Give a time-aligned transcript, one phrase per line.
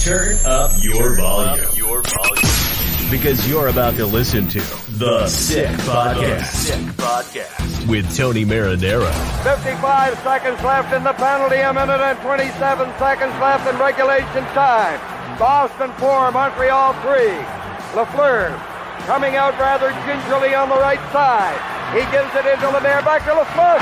[0.00, 1.66] Turn up your volume.
[1.74, 3.10] your volume.
[3.10, 4.60] Because you're about to listen to
[4.96, 6.46] The Sick Podcast.
[6.46, 7.86] Sick Podcast.
[7.86, 9.12] With Tony Marinaro.
[9.44, 14.98] 55 seconds left in the penalty, a minute and 27 seconds left in regulation time.
[15.38, 17.10] Boston 4, Montreal 3.
[17.92, 21.58] Lafleur coming out rather gingerly on the right side.
[21.92, 23.78] He gives it into Lemaire, back to Lafleur.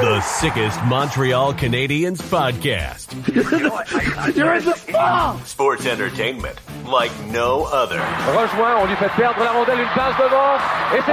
[0.00, 3.10] The sickest Montreal Canadiens podcast.
[4.36, 5.46] You're in the spot!
[5.46, 8.00] Sports entertainment like no other.
[8.32, 10.56] Rejoint, on lui fait perdre la rondelle, une passe devant.
[10.94, 11.12] Et c'est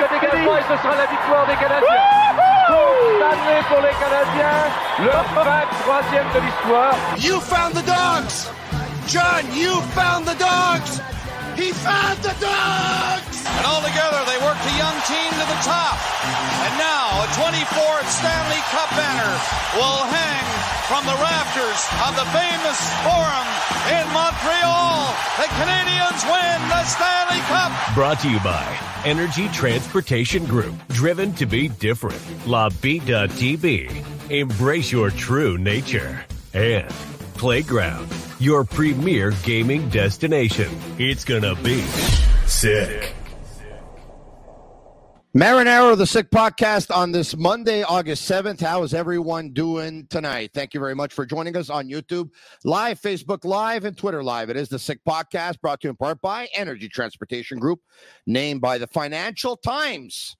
[0.00, 2.32] le dégagement et ce sera la victoire des Canadiens.
[3.22, 6.94] Stanley pour les Canadiens, le 23e de l'histoire.
[7.18, 8.50] You found the dogs!
[9.06, 11.00] John, you found the dogs!
[11.56, 13.44] He found the dogs!
[13.44, 16.00] And all together, they worked a young team to the top.
[16.64, 19.34] And now, a 24th Stanley Cup banner
[19.76, 20.44] will hang
[20.88, 23.48] from the rafters of the famous Forum
[23.92, 25.12] in Montreal.
[25.38, 27.72] The Canadiens win the Stanley Cup.
[27.94, 30.74] Brought to you by Energy Transportation Group.
[30.88, 32.20] Driven to be different.
[32.46, 34.04] La Vida TV.
[34.30, 36.24] Embrace your true nature.
[36.54, 36.92] And
[37.42, 40.68] Playground, your premier gaming destination.
[40.96, 41.80] It's gonna be
[42.46, 43.12] sick.
[45.36, 48.60] Marinaro, the Sick Podcast on this Monday, August 7th.
[48.60, 50.52] How is everyone doing tonight?
[50.54, 52.30] Thank you very much for joining us on YouTube,
[52.62, 54.48] live, Facebook Live, and Twitter Live.
[54.48, 57.80] It is the Sick Podcast brought to you in part by Energy Transportation Group,
[58.24, 60.36] named by the Financial Times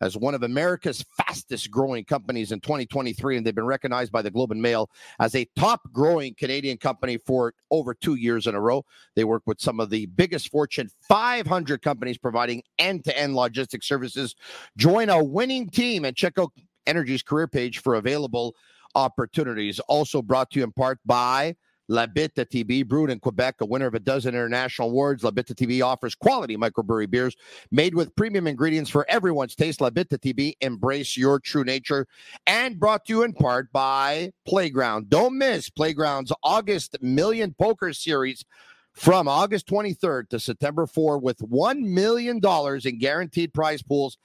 [0.00, 3.36] as one of America's fastest growing companies in 2023.
[3.36, 7.18] And they've been recognized by the Globe and Mail as a top growing Canadian company
[7.18, 8.84] for over two years in a row.
[9.14, 13.86] They work with some of the biggest Fortune 500 companies providing end to end logistics
[13.86, 14.34] services.
[14.76, 16.52] Join a winning team and check out
[16.86, 18.54] Energy's career page for available
[18.94, 19.78] opportunities.
[19.80, 21.54] Also brought to you in part by
[21.90, 25.24] La Bitte TB, brewed in Quebec, a winner of a dozen international awards.
[25.24, 27.36] La Bitte TB offers quality microbrewery beers
[27.72, 29.80] made with premium ingredients for everyone's taste.
[29.80, 32.06] La Bitte TB, embrace your true nature.
[32.46, 35.10] And brought to you in part by Playground.
[35.10, 38.44] Don't miss Playground's August Million Poker Series
[38.92, 42.40] from August 23rd to September 4 with $1 million
[42.84, 44.16] in guaranteed prize pools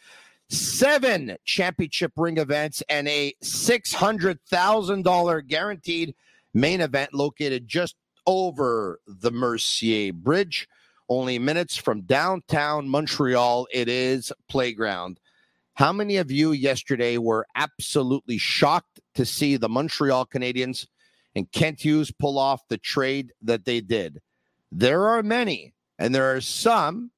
[0.50, 6.14] seven championship ring events and a $600,000 guaranteed
[6.56, 7.96] main event located just
[8.26, 10.68] over the Mercier Bridge.
[11.08, 13.68] Only minutes from downtown Montreal.
[13.72, 15.20] It is Playground.
[15.76, 20.88] How many of you yesterday were absolutely shocked to see the Montreal Canadiens
[21.36, 24.22] and Kent Hughes pull off the trade that they did?
[24.72, 27.12] There are many, and there are some,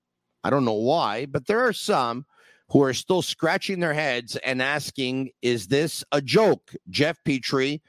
[0.44, 2.26] I don't know why, but there are some
[2.70, 6.74] who are still scratching their heads and asking, is this a joke?
[6.90, 7.80] Jeff Petry,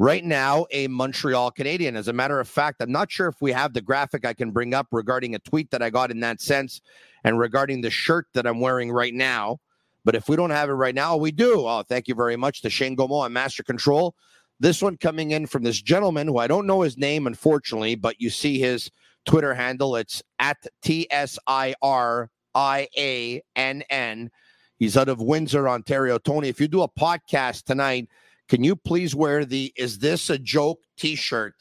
[0.00, 1.94] right now a Montreal Canadian.
[1.94, 4.50] As a matter of fact, I'm not sure if we have the graphic I can
[4.50, 6.80] bring up regarding a tweet that I got in that sense
[7.22, 9.58] and regarding the shirt that I'm wearing right now.
[10.06, 11.66] But if we don't have it right now, we do.
[11.66, 14.14] Oh, thank you very much to Shane Gaumont on Master Control.
[14.58, 18.18] This one coming in from this gentleman who I don't know his name, unfortunately, but
[18.18, 18.90] you see his
[19.26, 19.96] Twitter handle.
[19.96, 24.30] It's at T S I R I A N N.
[24.78, 26.16] He's out of Windsor, Ontario.
[26.16, 28.08] Tony, if you do a podcast tonight,
[28.50, 31.54] can you please wear the Is This a Joke t shirt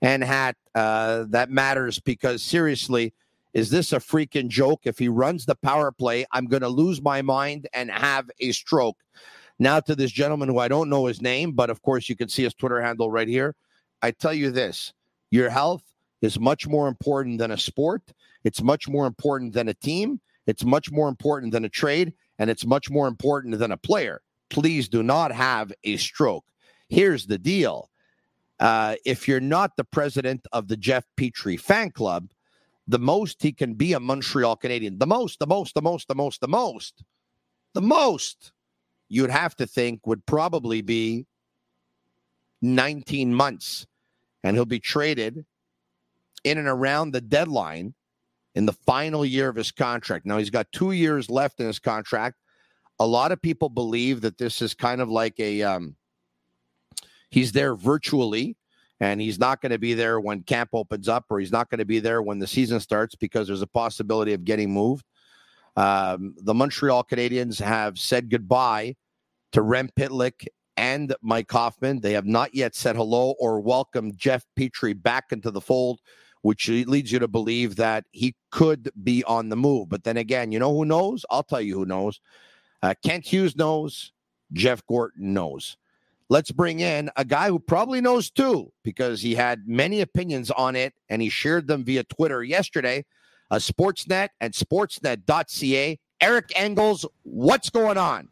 [0.00, 0.56] and hat?
[0.72, 3.12] Uh, that matters because seriously,
[3.54, 4.82] is this a freaking joke?
[4.84, 8.52] If he runs the power play, I'm going to lose my mind and have a
[8.52, 8.98] stroke.
[9.58, 12.28] Now, to this gentleman who I don't know his name, but of course, you can
[12.28, 13.56] see his Twitter handle right here.
[14.00, 14.92] I tell you this
[15.32, 15.82] your health
[16.22, 18.02] is much more important than a sport,
[18.44, 22.48] it's much more important than a team, it's much more important than a trade, and
[22.48, 26.44] it's much more important than a player please do not have a stroke.
[26.88, 27.90] Here's the deal
[28.60, 32.30] uh, if you're not the president of the Jeff Petry fan club,
[32.88, 36.14] the most he can be a Montreal Canadian, the most, the most, the most, the
[36.14, 37.04] most, the most,
[37.74, 38.52] the most
[39.08, 41.26] you'd have to think would probably be
[42.62, 43.86] 19 months.
[44.42, 45.44] And he'll be traded
[46.44, 47.94] in and around the deadline
[48.54, 50.26] in the final year of his contract.
[50.26, 52.36] Now, he's got two years left in his contract
[52.98, 55.96] a lot of people believe that this is kind of like a um,
[57.30, 58.56] He's there virtually,
[59.00, 61.78] and he's not going to be there when camp opens up, or he's not going
[61.78, 65.04] to be there when the season starts because there's a possibility of getting moved.
[65.76, 68.96] Um, the Montreal Canadiens have said goodbye
[69.52, 70.46] to Rem Pitlick
[70.76, 72.00] and Mike Hoffman.
[72.00, 76.00] They have not yet said hello or welcomed Jeff Petry back into the fold,
[76.42, 79.88] which leads you to believe that he could be on the move.
[79.88, 81.24] But then again, you know who knows?
[81.30, 82.20] I'll tell you who knows.
[82.82, 84.12] Uh, Kent Hughes knows.
[84.52, 85.76] Jeff Gorton knows.
[86.30, 90.76] Let's bring in a guy who probably knows too, because he had many opinions on
[90.76, 93.04] it and he shared them via Twitter yesterday.
[93.50, 95.98] A uh, Sportsnet and Sportsnet.ca.
[96.20, 98.28] Eric Engels, what's going on?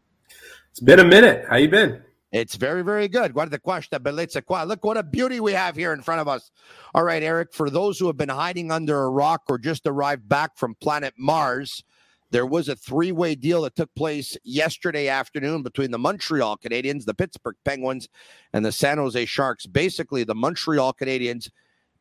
[0.70, 1.46] It's been a minute.
[1.48, 2.02] How you been?
[2.32, 3.32] It's very, very good.
[3.32, 4.64] Guarda questa bellezza qua.
[4.64, 6.50] Look what a beauty we have here in front of us.
[6.94, 10.28] All right, Eric, for those who have been hiding under a rock or just arrived
[10.28, 11.82] back from planet Mars,
[12.30, 17.04] there was a three way deal that took place yesterday afternoon between the Montreal Canadiens,
[17.04, 18.08] the Pittsburgh Penguins,
[18.52, 19.66] and the San Jose Sharks.
[19.66, 21.50] Basically, the Montreal Canadiens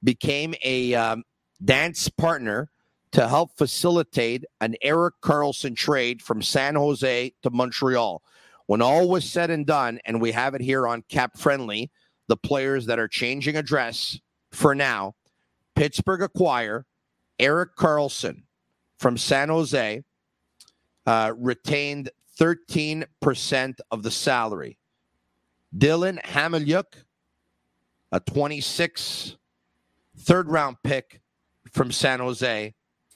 [0.03, 1.23] became a um,
[1.63, 2.69] dance partner
[3.11, 8.21] to help facilitate an Erik Karlsson trade from San Jose to Montreal.
[8.67, 11.91] When all was said and done, and we have it here on Cap Friendly,
[12.27, 14.19] the players that are changing address
[14.51, 15.13] for now,
[15.75, 16.85] Pittsburgh acquire
[17.39, 18.43] Erik Karlsson
[18.97, 20.03] from San Jose,
[21.05, 22.09] uh, retained
[22.39, 24.77] 13% of the salary.
[25.75, 26.85] Dylan Hamaliuk,
[28.11, 29.37] a 26
[30.19, 31.21] third round pick
[31.71, 32.73] from San Jose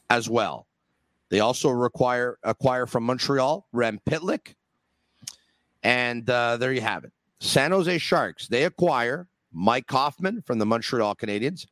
[0.09, 0.67] as well.
[1.29, 4.55] They also require acquire from Montreal Rem Pitlick,
[5.83, 7.13] and uh, there you have it.
[7.39, 11.65] San Jose Sharks, they acquire Mike Hoffman from the Montreal Canadiens.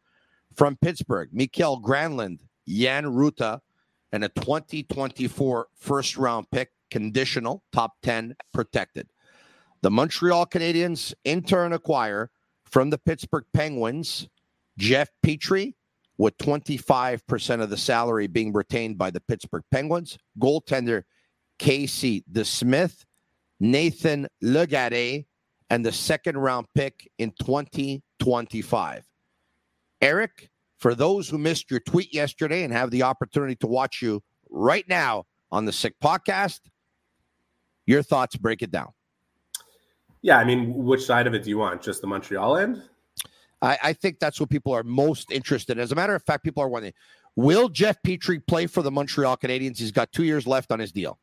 [0.55, 3.59] From Pittsburgh, Mikael Granlund, Jan Rutta,
[4.11, 9.07] and a 2024 first round pick, conditional, top 10 protected.
[9.81, 12.31] The Montreal Canadiens in turn acquire
[12.65, 14.27] from the Pittsburgh Penguins
[14.77, 15.73] Jeff Petry,
[16.17, 21.03] with 25% of the salary being retained by the Pittsburgh Penguins, goaltender
[21.59, 23.05] Casey DeSmith,
[23.59, 25.25] Nathan Legare,
[25.69, 29.05] and the second round pick in 2025.
[30.01, 34.21] Eric, for those who missed your tweet yesterday and have the opportunity to watch you
[34.49, 36.59] right now on the Sick Podcast,
[37.85, 38.89] your thoughts, break it down.
[40.21, 41.81] Yeah, I mean, which side of it do you want?
[41.81, 42.81] Just the Montreal end?
[43.61, 45.83] I, I think that's what people are most interested in.
[45.83, 46.93] As a matter of fact, people are wondering
[47.35, 49.77] will Jeff Petry play for the Montreal Canadiens?
[49.77, 51.19] He's got two years left on his deal.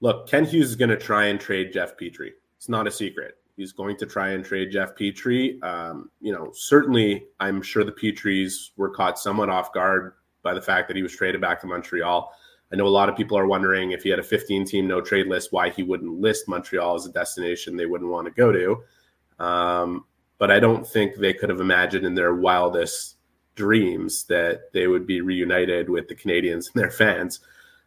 [0.00, 2.30] Look, Kent Hughes is going to try and trade Jeff Petry.
[2.56, 3.34] It's not a secret.
[3.58, 5.60] He's going to try and trade Jeff Petry.
[5.64, 10.12] Um, you know, certainly, I'm sure the Petrys were caught somewhat off guard
[10.44, 12.32] by the fact that he was traded back to Montreal.
[12.72, 15.00] I know a lot of people are wondering if he had a 15 team no
[15.00, 18.52] trade list, why he wouldn't list Montreal as a destination they wouldn't want to go
[18.52, 19.44] to.
[19.44, 20.04] Um,
[20.38, 23.16] but I don't think they could have imagined in their wildest
[23.56, 27.40] dreams that they would be reunited with the Canadiens and their fans.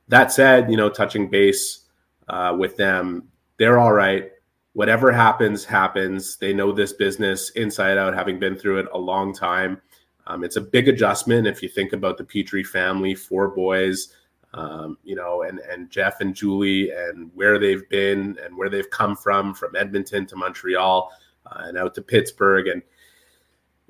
[0.10, 1.86] That said, you know, touching base
[2.28, 3.30] uh, with them.
[3.56, 4.32] They're all right.
[4.74, 6.38] Whatever happens, happens.
[6.38, 9.82] They know this business inside out, having been through it a long time.
[10.28, 14.16] Um, it's a big adjustment if you think about the Petry family, four boys,
[14.54, 18.90] um, you know, and and Jeff and Julie, and where they've been and where they've
[18.90, 21.12] come from, from Edmonton to Montreal
[21.48, 22.82] uh, and out to Pittsburgh, and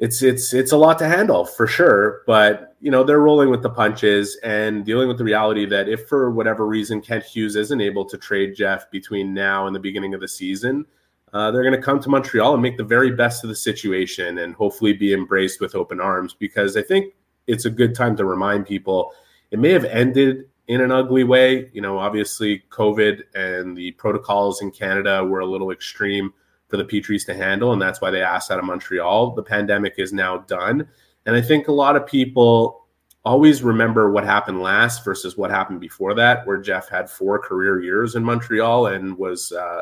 [0.01, 2.23] it's it's it's a lot to handle for sure.
[2.25, 6.07] But you know they're rolling with the punches and dealing with the reality that if
[6.07, 10.15] for whatever reason Kent Hughes isn't able to trade Jeff between now and the beginning
[10.15, 10.85] of the season,
[11.33, 14.39] uh, they're going to come to Montreal and make the very best of the situation
[14.39, 16.33] and hopefully be embraced with open arms.
[16.33, 17.13] Because I think
[17.45, 19.13] it's a good time to remind people
[19.51, 21.69] it may have ended in an ugly way.
[21.73, 26.33] You know, obviously COVID and the protocols in Canada were a little extreme
[26.71, 29.35] for the Petrys to handle, and that's why they asked out of Montreal.
[29.35, 30.87] The pandemic is now done,
[31.27, 32.87] and I think a lot of people
[33.23, 37.81] always remember what happened last versus what happened before that, where Jeff had four career
[37.81, 39.81] years in Montreal and was uh,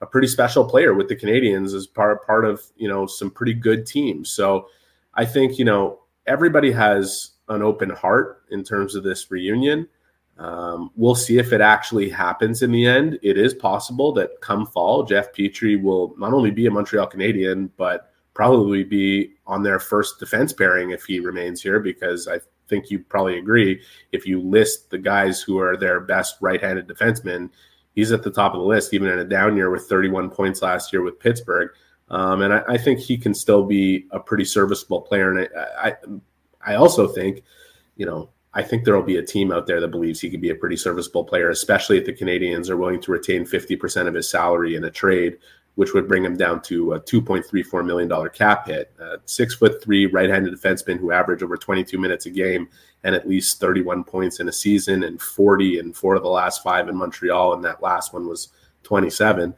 [0.00, 3.54] a pretty special player with the Canadiens as part part of you know some pretty
[3.54, 4.30] good teams.
[4.30, 4.68] So
[5.14, 9.88] I think you know everybody has an open heart in terms of this reunion.
[10.38, 13.18] Um, we'll see if it actually happens in the end.
[13.22, 17.72] It is possible that come fall, Jeff Petry will not only be a Montreal Canadian,
[17.76, 22.90] but probably be on their first defense pairing if he remains here, because I think
[22.90, 23.80] you probably agree.
[24.12, 27.50] If you list the guys who are their best right handed defensemen,
[27.94, 30.60] he's at the top of the list, even in a down year with 31 points
[30.60, 31.70] last year with Pittsburgh.
[32.08, 35.32] Um, and I, I, think he can still be a pretty serviceable player.
[35.32, 37.42] And I, I, I also think,
[37.96, 40.40] you know, I think there will be a team out there that believes he could
[40.40, 44.14] be a pretty serviceable player, especially if the Canadiens are willing to retain 50% of
[44.14, 45.36] his salary in a trade
[45.76, 48.90] which would bring him down to a $2.34 million cap hit.
[49.00, 52.66] Uh, six foot three right handed defenseman who averaged over 22 minutes a game
[53.04, 56.62] and at least 31 points in a season and 40 in four of the last
[56.62, 57.52] five in Montreal.
[57.52, 58.48] And that last one was
[58.84, 59.54] 27.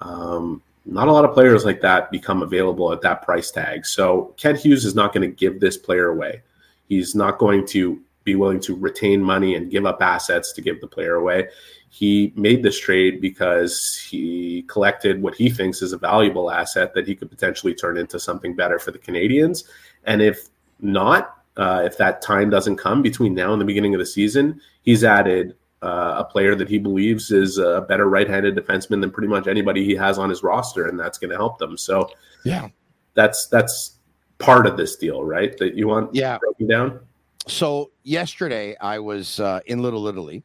[0.00, 3.84] Um, not a lot of players like that become available at that price tag.
[3.84, 6.40] So Kent Hughes is not going to give this player away.
[6.88, 10.80] He's not going to be willing to retain money and give up assets to give
[10.80, 11.48] the player away.
[11.90, 17.06] He made this trade because he collected what he thinks is a valuable asset that
[17.08, 19.64] he could potentially turn into something better for the Canadiens.
[20.04, 20.48] And if
[20.80, 24.60] not, uh, if that time doesn't come between now and the beginning of the season,
[24.82, 29.28] he's added uh, a player that he believes is a better right-handed defenseman than pretty
[29.28, 31.76] much anybody he has on his roster, and that's going to help them.
[31.76, 32.10] So,
[32.44, 32.68] yeah,
[33.14, 33.96] that's that's
[34.38, 35.56] part of this deal, right?
[35.58, 37.00] That you want yeah broken down.
[37.46, 40.42] So yesterday I was uh, in Little Italy.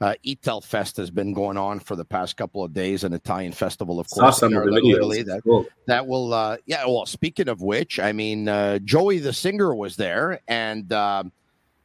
[0.00, 0.14] Uh,
[0.62, 4.08] Fest has been going on for the past couple of days, an Italian festival, of
[4.08, 4.36] course.
[4.36, 4.92] Saw some Little.
[4.92, 5.66] Italy that, Cool.
[5.86, 6.86] that will, uh, yeah.
[6.86, 11.32] Well, speaking of which, I mean, uh, Joey the singer was there, and um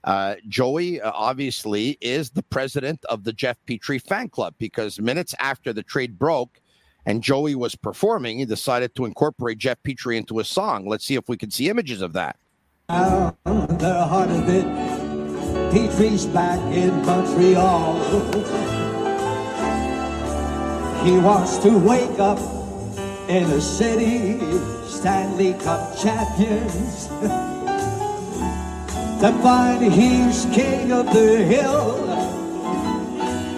[0.05, 5.33] uh, Joey uh, obviously is the president of the Jeff Petry fan club because minutes
[5.39, 6.61] after the trade broke
[7.07, 10.87] and Joey was performing, he decided to incorporate Jeff Petry into a song.
[10.87, 12.37] Let's see if we can see images of that.
[12.87, 14.63] Down the heart of it,
[15.73, 17.95] Petry's back in Montreal.
[21.03, 22.37] He wants to wake up
[23.27, 24.37] in a city,
[24.87, 27.07] Stanley Cup champions.
[29.19, 32.03] to find he's king of the hill,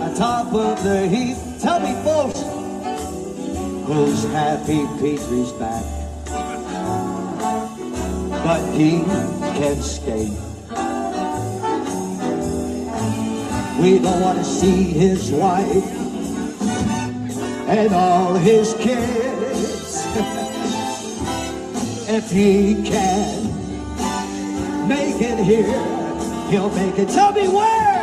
[0.04, 1.36] atop of the heap.
[1.60, 2.44] Tell me, folks,
[3.88, 5.97] who's happy Petry's back?
[8.48, 9.02] But he
[9.60, 10.32] can't skate.
[13.82, 15.84] We don't want to see his wife
[17.68, 20.06] and all his kids.
[22.08, 23.48] if he can
[24.88, 25.68] make it here,
[26.50, 27.10] he'll make it.
[27.10, 27.98] Tell me where!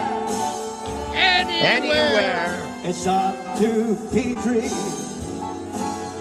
[1.14, 2.60] Anywhere.
[2.84, 4.68] It's up to Petry.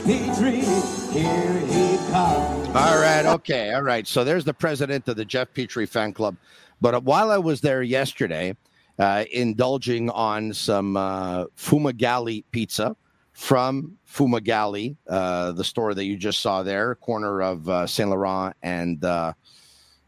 [0.06, 2.68] Petry, here he comes.
[2.70, 3.26] All right.
[3.26, 3.72] Okay.
[3.74, 4.08] All right.
[4.08, 6.36] So there's the president of the Jeff Petry fan club.
[6.82, 8.56] But while I was there yesterday,
[9.00, 12.96] uh, indulging on some uh, Fumagalli pizza
[13.32, 18.56] from Fumagalli, uh, the store that you just saw there, corner of uh, Saint Laurent
[18.64, 19.34] and uh,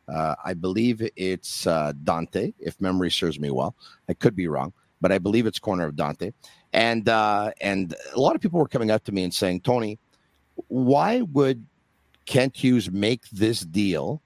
[0.07, 1.63] uh, I believe it's
[2.03, 3.75] Dante, if memory serves me well.
[4.07, 6.31] I could be wrong, but I believe it's corner of Dante.
[6.73, 9.97] And and a lot of people were coming up to me and saying, Tony,
[10.67, 11.65] why would
[12.25, 14.21] Kent Hughes make this deal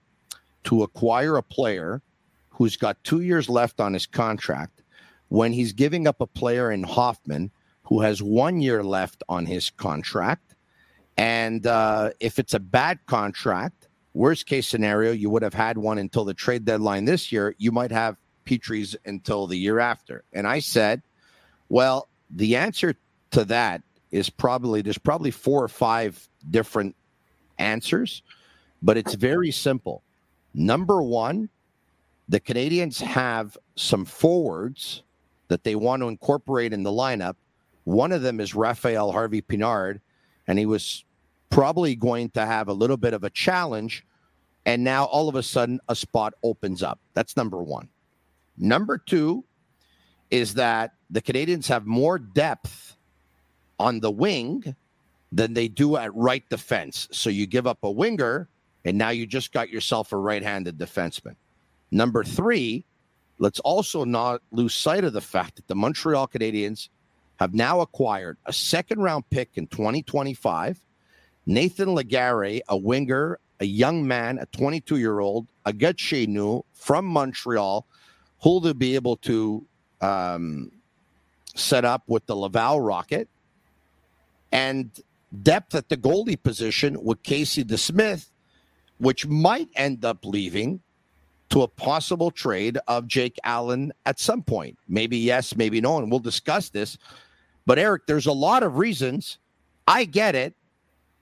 [0.66, 2.02] to acquire a player
[2.50, 4.84] who's got two years left on his contract
[5.30, 7.52] when he's giving up a player in Hoffman
[7.84, 10.56] who has one year left on his contract?
[11.18, 15.98] And uh, if it's a bad contract, worst case scenario, you would have had one
[15.98, 17.56] until the trade deadline this year.
[17.58, 20.24] You might have Petry's until the year after.
[20.34, 21.02] And I said,
[21.68, 22.96] well, the answer
[23.32, 23.82] to that
[24.12, 26.96] is probably there's probably four or five different
[27.58, 28.24] answers,
[28.82, 30.04] but it's very simple.
[30.54, 31.50] Number one,
[32.28, 35.04] the Canadiens have some forwards
[35.48, 37.36] that they want to incorporate in the lineup.
[37.84, 40.00] One of them is Raphael Harvey Pinard,
[40.48, 41.04] and he was
[41.50, 44.06] probably going to have a little bit of a challenge.
[44.66, 47.00] And now all of a sudden, a spot opens up.
[47.14, 47.90] That's number one.
[48.58, 49.44] Number two
[50.30, 52.96] is that the Canadiens have more depth
[53.80, 54.76] on the wing
[55.32, 57.08] than they do at right defense.
[57.12, 58.48] So you give up a winger,
[58.86, 61.36] and now you just got yourself a right handed defenseman.
[61.92, 62.86] Number three,
[63.38, 66.90] let's also not lose sight of the fact that the Montreal Canadiens
[67.40, 70.80] have now acquired a second round pick in 2025,
[71.46, 76.28] Nathan Legare, a winger, a young man, a 22 year old, a chez
[76.74, 77.86] from Montreal,
[78.42, 79.66] who will be able to
[80.02, 80.72] um,
[81.56, 83.28] set up with the Laval Rocket,
[84.52, 84.92] and
[85.44, 88.30] depth at the goalie position with Casey DeSmith,
[88.98, 90.82] which might end up leaving
[91.50, 94.78] to a possible trade of Jake Allen at some point.
[94.88, 96.98] Maybe yes, maybe no, and we'll discuss this.
[97.66, 99.38] But Eric, there's a lot of reasons.
[99.88, 100.54] I get it.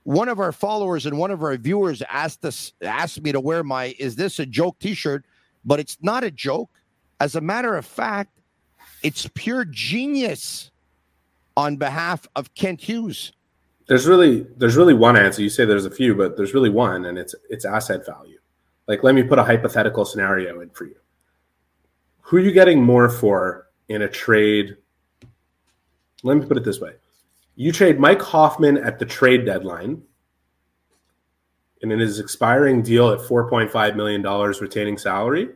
[0.04, 3.62] One of our followers and one of our viewers asked us asked me to wear
[3.62, 5.24] my is this a joke t-shirt,
[5.64, 6.70] but it's not a joke.
[7.20, 8.38] As a matter of fact,
[9.02, 10.70] it's pure genius
[11.58, 13.32] on behalf of Kent Hughes.
[13.88, 15.42] There's really there's really one answer.
[15.42, 18.38] You say there's a few, but there's really one, and it's it's asset value.
[18.86, 20.94] Like, let me put a hypothetical scenario in for you.
[22.20, 24.76] Who are you getting more for in a trade?
[26.22, 26.92] Let me put it this way:
[27.56, 30.00] You trade Mike Hoffman at the trade deadline,
[31.82, 35.48] and in his expiring deal at $4.5 million retaining salary,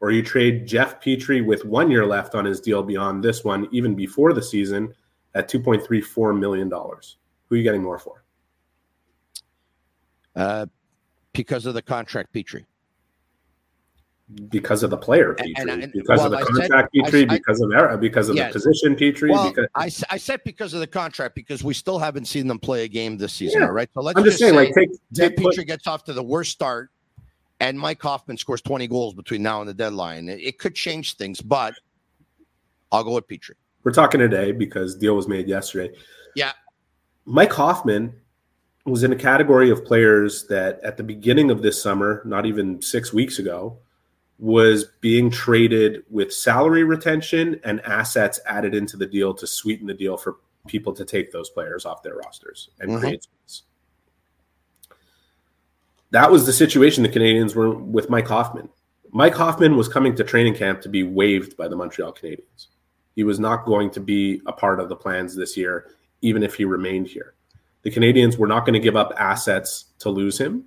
[0.00, 3.68] or you trade Jeff Petry with one year left on his deal beyond this one,
[3.72, 4.94] even before the season,
[5.34, 6.70] at $2.34 million.
[6.70, 8.24] Who are you getting more for?
[10.36, 10.66] Uh,
[11.32, 12.64] because of the contract, Petry.
[14.48, 15.52] Because of the player, Petry.
[15.56, 17.30] And- and- because well, of the contract, said- I- Petry.
[17.30, 18.52] I- because of era, because of Yes.
[18.52, 19.30] the position, Petry.
[19.30, 22.58] Well, because, I, I said because of the contract because we still haven't seen them
[22.58, 23.60] play a game this season.
[23.60, 23.66] Yeah.
[23.66, 26.04] All right, so let's I'm just saying, say like, take, take what- Petry gets off
[26.04, 26.90] to the worst start,
[27.60, 30.28] and Mike Hoffman scores 20 goals between now and the deadline.
[30.28, 31.74] It, it could change things, but
[32.90, 33.52] I'll go with Petry.
[33.84, 35.94] We're talking today because deal was made yesterday.
[36.34, 36.52] Yeah.
[37.26, 38.14] Mike Hoffman
[38.86, 42.82] was in a category of players that at the beginning of this summer, not even
[42.82, 43.78] six weeks ago,
[44.38, 49.94] was being traded with salary retention and assets added into the deal to sweeten the
[49.94, 50.36] deal for
[50.66, 53.00] people to take those players off their rosters and Mhm.
[53.00, 53.62] create space.
[56.10, 58.70] That was the situation the Canadiens were with Mike Hoffman.
[59.12, 62.68] Mike Hoffman was coming to training camp to be waived by the Montreal Canadiens.
[63.14, 65.90] He was not going to be a part of the plans this year,
[66.22, 67.34] even if he remained here.
[67.82, 70.64] The Canadiens were not going to give up assets to lose him,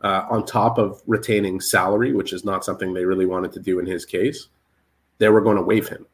[0.00, 3.78] uh, on top of retaining salary, which is not something they really wanted to do
[3.78, 4.48] in his case.
[5.18, 6.06] They were going to waive him.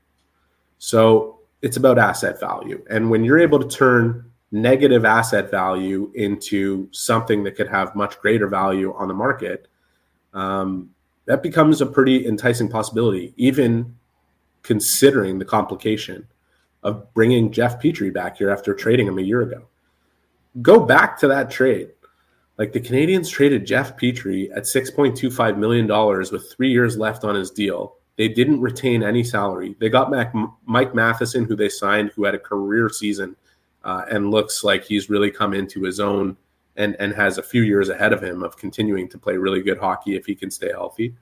[0.78, 2.85] So it's about asset value.
[2.90, 8.21] And when you're able to turn negative asset value into something that could have much
[8.21, 9.69] greater value on the market,
[10.35, 10.90] um,
[11.26, 13.97] that becomes a pretty enticing possibility, even
[14.62, 16.26] considering the complication
[16.83, 19.66] of bringing Jeff Petry back here after trading him a year ago.
[20.61, 21.90] Go back to that trade.
[22.59, 25.87] Like the Canadiens traded Jeff Petry at $6.25 million
[26.31, 27.97] with three years left on his deal.
[28.16, 29.75] They didn't retain any salary.
[29.81, 30.35] They got back
[30.66, 33.37] Mike Matheson, who they signed, who had a career season
[33.85, 36.37] uh, and looks like he's really come into his own
[36.76, 39.78] and, and has a few years ahead of him of continuing to play really good
[39.78, 41.14] hockey if he can stay healthy.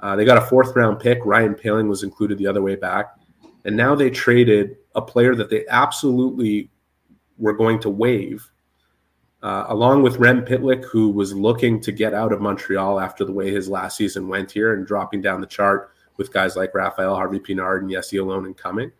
[0.00, 1.18] Uh, they got a fourth round pick.
[1.24, 3.16] Ryan Poehling was included the other way back.
[3.64, 6.70] And now they traded a player that they absolutely
[7.38, 8.48] were going to waive,
[9.42, 13.32] uh, along with Rem Pitlick, who was looking to get out of Montreal after the
[13.32, 17.14] way his last season went here and dropping down the chart with guys like Raphael
[17.14, 18.92] Harvey Pinard and Jesse Ylönen and coming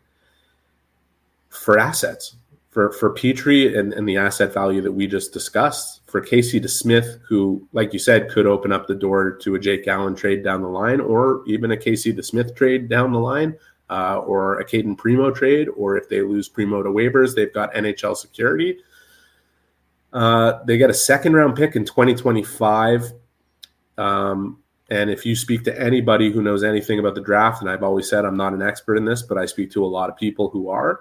[1.49, 2.37] for assets.
[2.71, 7.21] For, for Petry and, and the asset value that we just discussed, for Casey DeSmith,
[7.29, 10.63] who, like you said, could open up the door to a Jake Allen trade down
[10.63, 13.55] the line, or even a Casey DeSmith trade down the line,
[13.91, 17.75] uh, or a Cayden Primeau trade, or if they lose Primeau to waivers, they've got
[17.75, 18.79] NHL security.
[20.11, 23.13] Uh, they get a second round pick in 2025.
[23.99, 27.83] Um, and if you speak to anybody who knows anything about the draft, and I've
[27.83, 30.17] always said I'm not an expert in this, but I speak to a lot of
[30.17, 31.01] people who are,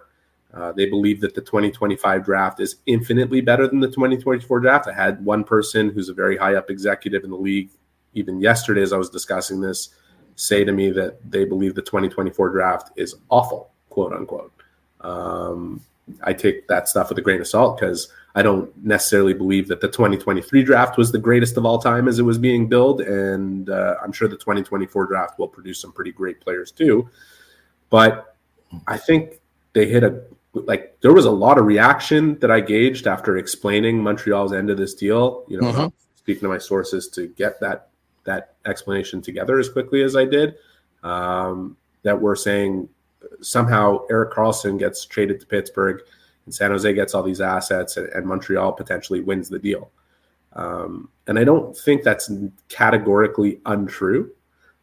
[0.56, 4.88] uh, they believe that the 2025 draft is infinitely better than the 2024 draft.
[4.88, 7.70] I had one person who's a very high up executive in the league,
[8.14, 9.90] even yesterday as I was discussing this,
[10.36, 14.54] say to me that they believe the 2024 draft is awful, quote unquote.
[15.02, 15.82] Um,
[16.24, 19.82] I take that stuff with a grain of salt because I don't necessarily believe that
[19.82, 23.02] the 2023 draft was the greatest of all time as it was being built.
[23.02, 27.10] And uh, I'm sure the 2024 draft will produce some pretty great players too.
[27.90, 28.36] But
[28.88, 29.42] I think
[29.74, 30.22] they hit a
[30.66, 34.78] like there was a lot of reaction that I gauged after explaining Montreal's end of
[34.78, 35.44] this deal.
[35.48, 35.94] You know, Mhm.
[36.16, 37.90] speaking to my sources to get that
[38.24, 40.56] that explanation together as quickly as I did.
[41.04, 42.90] Um, that we're saying
[43.42, 46.02] somehow Erik Karlsson gets traded to Pittsburgh
[46.46, 49.92] and San Jose gets all these assets and, and Montreal potentially wins the deal.
[50.54, 52.32] Um, and I don't think that's
[52.70, 54.32] categorically untrue.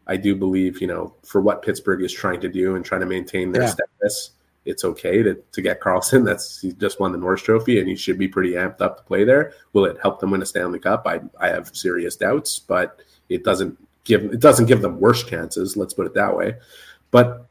[0.07, 3.07] I do believe, you know, for what Pittsburgh is trying to do and trying to
[3.07, 3.69] maintain their Yeah.
[4.01, 4.31] status,
[4.65, 6.25] it's okay to, to get Karlsson.
[6.25, 9.03] That's he just won the Norris Trophy and he should be pretty amped up to
[9.03, 9.53] play there.
[9.73, 11.07] Will it help them win a Stanley Cup?
[11.07, 15.77] I, I have serious doubts, but it doesn't give it doesn't give them worse chances.
[15.77, 16.57] Let's put it that way.
[17.11, 17.47] But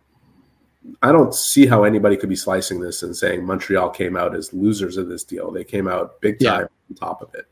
[1.03, 4.51] I don't see how anybody could be slicing this and saying Montreal came out as
[4.53, 5.51] losers of this deal.
[5.51, 6.51] They came out big Yeah.
[6.51, 7.45] time on top of it.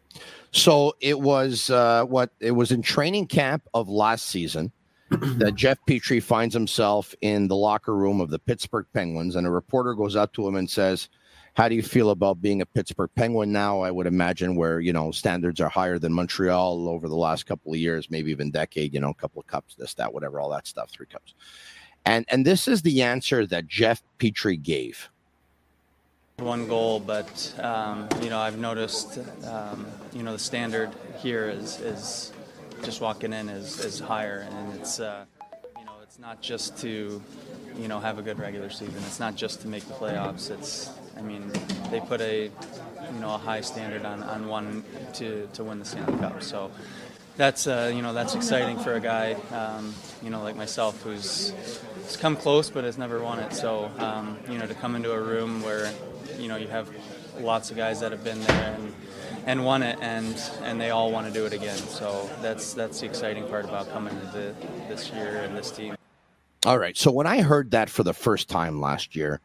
[0.51, 4.71] So it was uh, what it was in training camp of last season
[5.09, 9.51] that Jeff Petry finds himself in the locker room of the Pittsburgh Penguins, and a
[9.51, 11.09] reporter goes up to him and says,
[11.55, 14.93] "How do you feel about being a Pittsburgh Penguin now?" I would imagine where you
[14.93, 18.93] know standards are higher than Montreal over the last couple of years, maybe even decade.
[18.93, 21.33] You know, a couple of cups, this, that, whatever, all that stuff, three cups.
[22.05, 25.09] And and this is the answer that Jeff Petry gave.
[26.37, 31.79] One goal, but um, you know I've noticed um, you know the standard here is
[31.81, 32.31] is
[32.83, 35.25] just walking in is, is higher, and it's uh,
[35.77, 37.21] you know it's not just to
[37.77, 38.97] you know have a good regular season.
[39.05, 40.49] It's not just to make the playoffs.
[40.51, 41.51] It's I mean,
[41.91, 42.45] they put a
[43.13, 44.83] you know a high standard on on one
[45.15, 46.41] to to win the Stanley Cup.
[46.41, 46.71] So
[47.37, 51.53] that's uh, you know that's exciting for a guy um, you know like myself who's,
[51.95, 53.53] who's come close but has never won it.
[53.53, 55.91] So um, you know to come into a room where
[56.37, 56.89] you know you have
[57.39, 58.93] lots of guys that have been there and
[59.49, 61.77] and won it and and they all want to do it again.
[61.77, 64.55] So that's that's the exciting part about coming into
[64.87, 65.95] this year and this team.
[66.67, 66.95] All right.
[66.95, 69.41] So when I heard that for the first time last year,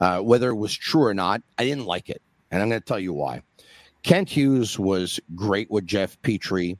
[0.00, 2.86] uh, whether it was true or not, I didn't like it, and I'm going to
[2.86, 3.42] tell you why.
[4.02, 6.76] Kent Hughes was great with Jeff Petry.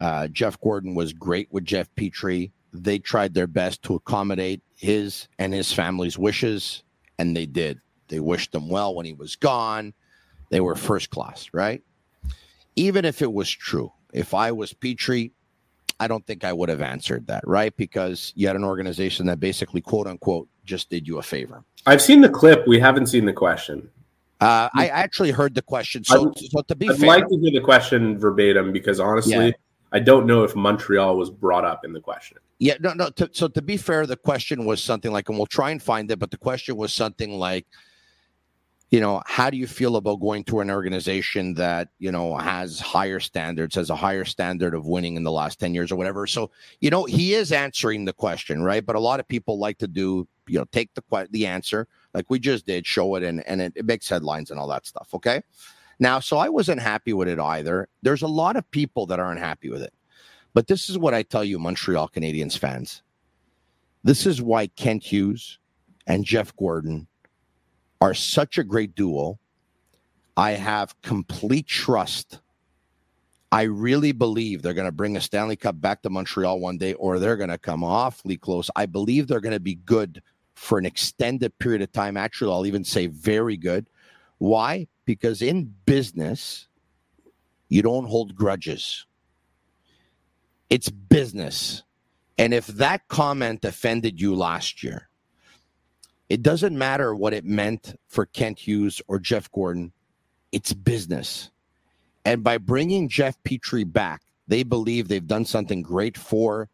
[0.00, 2.52] Uh, Jeff Gorton was great with Jeff Petry.
[2.72, 6.84] They tried their best to accommodate his and his family's wishes,
[7.18, 7.80] and they did.
[8.08, 9.92] They wished him well when he was gone.
[10.52, 11.82] They were first class, right?
[12.76, 15.30] Even if it was true, if I was Petry,
[15.98, 17.74] I don't think I would have answered that, right?
[17.74, 21.64] Because you had an organization that basically, quote unquote, just did you a favor.
[21.86, 22.66] I've seen the clip.
[22.66, 23.88] We haven't seen the question.
[24.42, 26.04] Uh, I actually heard the question.
[26.04, 29.46] So, I'd, so to be I'd fair, like to hear the question verbatim because honestly,
[29.46, 29.52] yeah.
[29.92, 32.36] I don't know if Montreal was brought up in the question.
[32.58, 33.08] Yeah, no, no.
[33.08, 36.10] To, so to be fair, the question was something like, and we'll try and find
[36.10, 37.66] it, but the question was something like,
[38.92, 42.78] you know, how do you feel about going to an organization that, you know, has
[42.78, 46.26] higher standards, has a higher standard of winning in the last 10 years or whatever?
[46.26, 46.50] So,
[46.80, 48.84] you know, he is answering the question, right?
[48.84, 52.26] But a lot of people like to do, you know, take the the answer like
[52.28, 55.08] we just did, show it and and it, it makes headlines and all that stuff,
[55.14, 55.40] okay?
[55.98, 57.88] Now, so I wasn't happy with it either.
[58.02, 59.94] There's a lot of people that aren't happy with it.
[60.52, 63.02] But this is what I tell you, Montreal Canadiens fans.
[64.04, 65.58] This is why Kent Hughes
[66.06, 67.06] and Jeff Gorton
[68.02, 69.38] are such a great duo.
[70.36, 72.40] I have complete trust.
[73.52, 76.94] I really believe they're going to bring a Stanley Cup back to Montreal one day,
[76.94, 78.68] or they're going to come awfully close.
[78.74, 80.20] I believe they're going to be good
[80.56, 82.16] for an extended period of time.
[82.16, 83.88] Actually, I'll even say very good.
[84.38, 84.88] Why?
[85.04, 86.66] Because in business,
[87.68, 89.06] you don't hold grudges.
[90.70, 91.84] It's business.
[92.36, 95.08] And if that comment offended you last year,
[96.32, 99.92] it doesn't matter what it meant for Kent Hughes or Jeff Gorton.
[100.50, 101.50] It's business.
[102.24, 106.70] And by bringing Jeff Petry back, they believe they've done something great for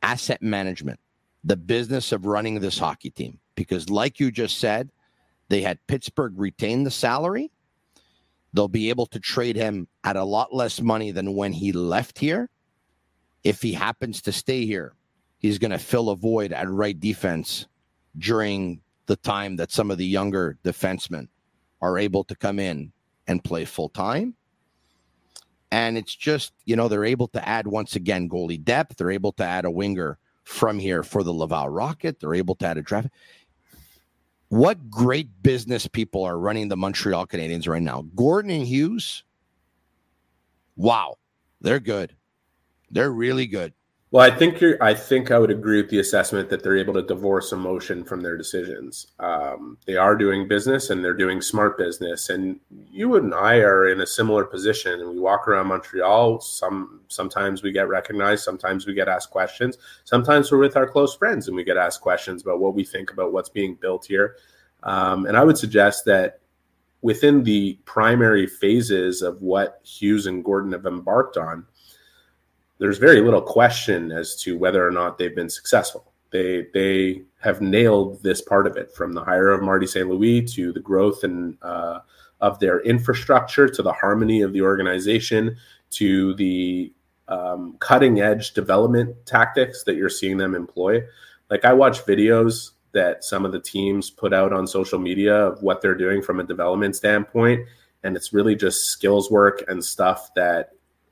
[0.00, 1.00] asset management,
[1.42, 3.40] the business of running this hockey team.
[3.56, 4.92] Because, like you just said,
[5.48, 7.50] they had Pittsburgh retain the salary.
[8.52, 12.16] They'll be able to trade him at a lot less money than when he left
[12.16, 12.48] here.
[13.42, 14.94] If he happens to stay here,
[15.40, 17.66] he's going to fill a void at right defense
[18.18, 21.28] during the time that some of the younger defensemen
[21.82, 22.92] are able to come in
[23.26, 24.34] and play full time.
[25.72, 28.96] And it's just, you know, they're able to add once again goalie depth.
[28.96, 32.18] They're able to add a winger from here for the Laval Rocket.
[32.20, 33.08] They're able to add a draft.
[34.48, 38.04] What great business people are running the Montreal Canadiens right now?
[38.16, 39.22] Gorton and Hughes.
[40.74, 41.18] Wow,
[41.60, 42.16] they're good.
[42.90, 43.74] They're really good.
[44.12, 44.82] Well, I think you're.
[44.82, 48.22] I think I would agree with the assessment that they're able to divorce emotion from
[48.22, 49.06] their decisions.
[49.20, 52.28] Um, they are doing business and they're doing smart business.
[52.28, 52.58] And
[52.90, 54.98] you and I are in a similar position.
[55.00, 56.40] And we walk around Montreal.
[56.40, 58.42] Some sometimes we get recognized.
[58.42, 59.78] Sometimes we get asked questions.
[60.02, 63.12] Sometimes we're with our close friends and we get asked questions about what we think
[63.12, 64.34] about what's being built here.
[64.82, 66.40] Um, and I would suggest that
[67.02, 71.64] within the primary phases of what Hughes and Gorton have embarked on
[72.80, 76.12] there's very little question as to whether or not they've been successful.
[76.30, 80.08] They they have nailed this part of it from the hire of Marty St.
[80.08, 82.00] Louis to the growth and uh,
[82.40, 85.56] of their infrastructure to the harmony of the organization
[85.90, 86.92] to the
[87.28, 91.02] um, cutting edge development tactics that you're seeing them employ.
[91.50, 95.62] Like I watch videos that some of the teams put out on social media of
[95.62, 97.66] what they're doing from a development standpoint,
[98.02, 100.70] and it's really just skills work and stuff that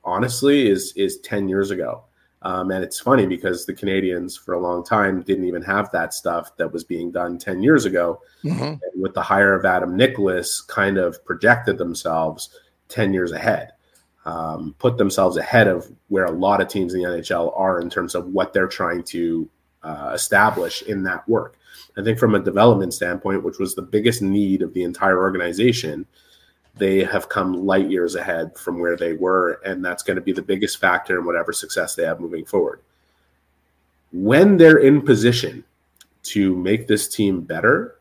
[0.08, 2.04] honestly is is 10 years ago.
[2.42, 6.14] Um, and it's funny because the Canadiens for a long time didn't even have that
[6.14, 8.20] stuff that was being done 10 years ago.
[8.44, 8.74] Mm-hmm.
[9.00, 12.50] with the hire of adam nicholas kind of projected themselves
[12.88, 13.72] 10 years ahead
[14.28, 17.90] um, put themselves ahead of where a lot of teams in the nhl are in
[17.90, 19.48] terms of what they're trying to
[19.82, 21.56] uh, establish in that work.
[21.96, 26.06] I think from a development standpoint which was the biggest need of the entire organization
[26.78, 30.32] they have come light years ahead from where they were, and that's going to be
[30.32, 32.80] the biggest factor in whatever success they have moving forward.
[34.12, 35.64] When they're in position
[36.24, 37.96] to make this team better,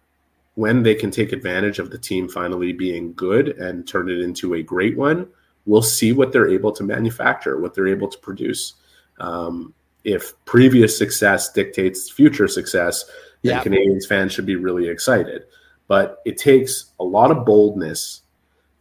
[0.56, 4.56] when they can take advantage of the team finally being good and turn it into
[4.56, 5.28] a great one,
[5.66, 8.74] we'll see what they're able to manufacture, what they're able to produce.
[9.20, 13.06] Um, if previous success dictates future success,
[13.44, 15.44] then Canadiens fans should be really excited.
[15.88, 18.22] but it takes a lot of boldness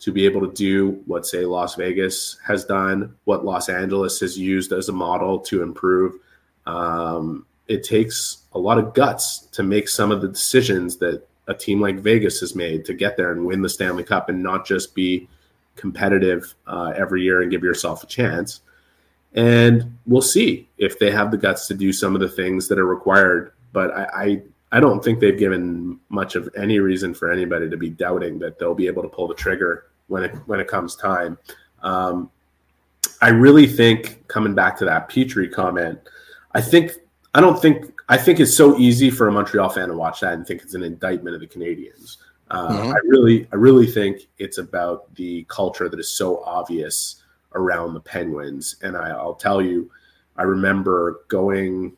[0.01, 4.39] to be able to do what, say, Las Vegas has done, what Los Angeles has
[4.39, 6.15] used as a model to improve.
[6.67, 11.55] Um, it takes a lot of guts to make some of the decisions that a
[11.55, 14.67] team like Vegas has made to get there and win the Stanley Cup and not
[14.67, 15.29] just be
[15.77, 18.61] competitive uh, every year and give yourself a chance.
[19.35, 22.79] And we'll see if they have the guts to do some of the things that
[22.79, 23.53] are required.
[23.73, 24.43] But I, I,
[24.77, 28.59] I don't think they've given much of any reason for anybody to be doubting that
[28.59, 31.39] they'll be able to pull the trigger when it when it comes time.
[31.83, 32.31] Um,
[33.23, 35.99] I really think coming back to that Petry comment,
[36.53, 36.93] I think
[37.33, 40.35] I don't think I think it's so easy for a Montreal fan to watch that
[40.35, 42.19] and think it's an indictment of the Canadiens.
[42.51, 42.91] Uh, mm-hmm.
[42.91, 47.23] I really, I really think it's about the culture that is so obvious
[47.55, 48.77] around the Penguins.
[48.83, 49.91] And I, will tell you,
[50.37, 51.97] I remember going.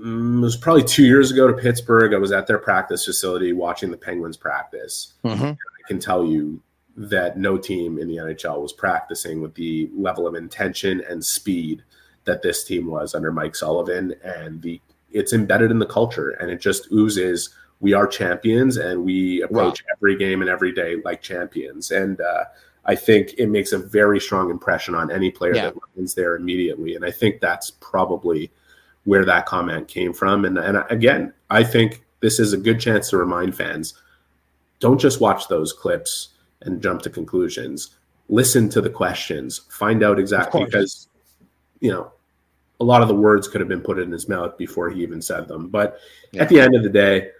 [0.00, 2.14] Mm, it was probably two years ago to Pittsburgh.
[2.14, 5.14] I was at their practice facility watching the Penguins practice.
[5.24, 5.44] Mm-hmm.
[5.44, 6.60] I can tell you
[6.96, 11.82] that no team in the NHL was practicing with the level of intention and speed
[12.24, 14.80] that this team was under Mike Sullivan, and the
[15.10, 17.50] it's embedded in the culture, and it just oozes.
[17.80, 19.92] We are champions, and we approach wow.
[19.96, 21.90] every game and every day like champions.
[21.90, 22.44] And uh,
[22.84, 25.62] I think it makes a very strong impression on any player yeah.
[25.66, 26.96] that lands there immediately.
[26.96, 28.50] And I think that's probably
[29.06, 30.44] where that comment came from.
[30.44, 33.94] And, and again, I think this is a good chance to remind fans:
[34.80, 36.28] don't just watch those clips
[36.62, 37.96] and jump to conclusions.
[38.28, 39.62] Listen to the questions.
[39.70, 41.08] Find out exactly because
[41.80, 42.12] you know
[42.80, 45.22] a lot of the words could have been put in his mouth before he even
[45.22, 45.68] said them.
[45.68, 45.98] But
[46.32, 46.42] yeah.
[46.42, 47.30] at the end of the day,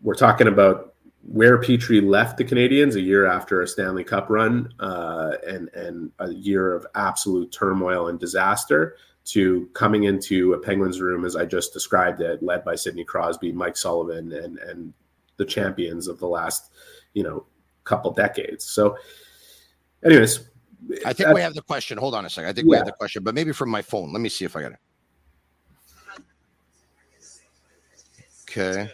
[0.00, 0.94] we're talking about
[1.26, 6.10] where Petry left the Canadiens a year after a Stanley Cup run uh, and and
[6.20, 11.46] a year of absolute turmoil and disaster to coming into a Penguins room as I
[11.46, 14.92] just described it, led by Sidney Crosby, Mike Sullivan, and and
[15.36, 16.70] the champions of the last
[17.14, 17.46] you know
[17.84, 18.64] couple decades.
[18.64, 18.96] So,
[20.04, 20.48] anyways,
[21.04, 21.96] I think we have the question.
[21.98, 22.50] Hold on a second.
[22.50, 22.70] I think yeah.
[22.70, 24.12] we have the question, but maybe from my phone.
[24.12, 24.78] Let me see if I got it.
[28.50, 28.90] Okay.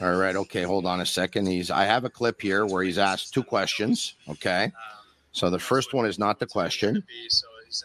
[0.00, 0.34] All right.
[0.34, 0.62] Okay.
[0.62, 1.46] Hold on a second.
[1.46, 1.70] He's.
[1.70, 4.14] I have a clip here where he's asked two questions.
[4.28, 4.72] Okay.
[5.32, 7.04] So the first one is not the question.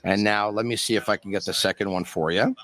[0.03, 2.55] And now let me see if I can get the second one for you.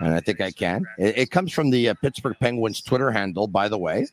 [0.00, 0.84] And I think I can.
[0.98, 4.06] It, it comes from the uh, Pittsburgh Penguins Twitter handle, by the way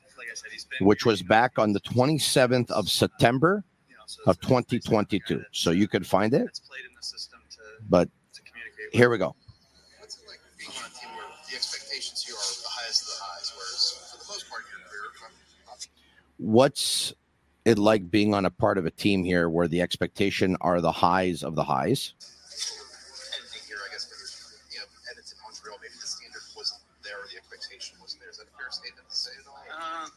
[0.82, 3.64] which was back on the 27th of September
[4.26, 5.44] of 2022.
[5.52, 6.60] So you could find it.
[7.90, 8.10] But
[8.92, 9.36] here we go.
[16.40, 17.14] What's
[17.68, 20.92] it like being on a part of a team here where the expectation are the
[20.92, 22.14] highs of the highs?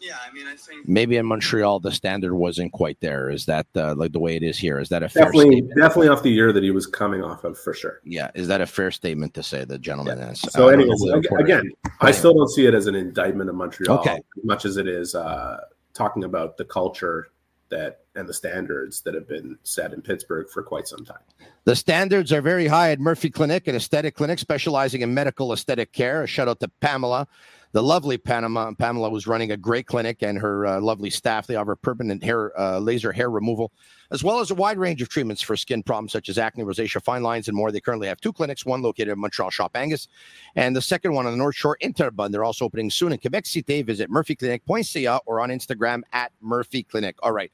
[0.01, 3.29] Yeah, I mean, I think maybe in Montreal the standard wasn't quite there.
[3.29, 4.79] Is that uh, like the way it is here?
[4.79, 5.79] Is that a fair definitely statement?
[5.79, 8.01] definitely off the year that he was coming off of for sure?
[8.05, 10.31] Yeah, is that a fair statement to say the gentleman yeah.
[10.31, 10.41] is?
[10.41, 11.03] So, anyways,
[11.39, 14.15] again, I still don't see it as an indictment of Montreal, okay.
[14.15, 15.59] as much as it is uh,
[15.93, 17.29] talking about the culture
[17.71, 21.21] that and the standards that have been set in Pittsburgh for quite some time.
[21.65, 25.93] The standards are very high at Murphy Clinic, an aesthetic clinic specializing in medical aesthetic
[25.93, 26.23] care.
[26.23, 27.27] A shout out to Pamela
[27.73, 31.47] the lovely Panama Pamela was running a great clinic, and her uh, lovely staff.
[31.47, 33.71] They offer permanent hair, uh, laser hair removal,
[34.11, 37.03] as well as a wide range of treatments for skin problems such as acne, rosacea,
[37.03, 37.71] fine lines, and more.
[37.71, 40.09] They currently have two clinics, one located in Montreal Shop Angus,
[40.57, 42.33] and the second one on the North Shore in Terrebonne.
[42.33, 43.83] They're also opening soon in Quebec City.
[43.83, 47.17] Visit Murphy Clinic, murphyclinic.ca or on Instagram at Murphy Clinic.
[47.23, 47.53] All right.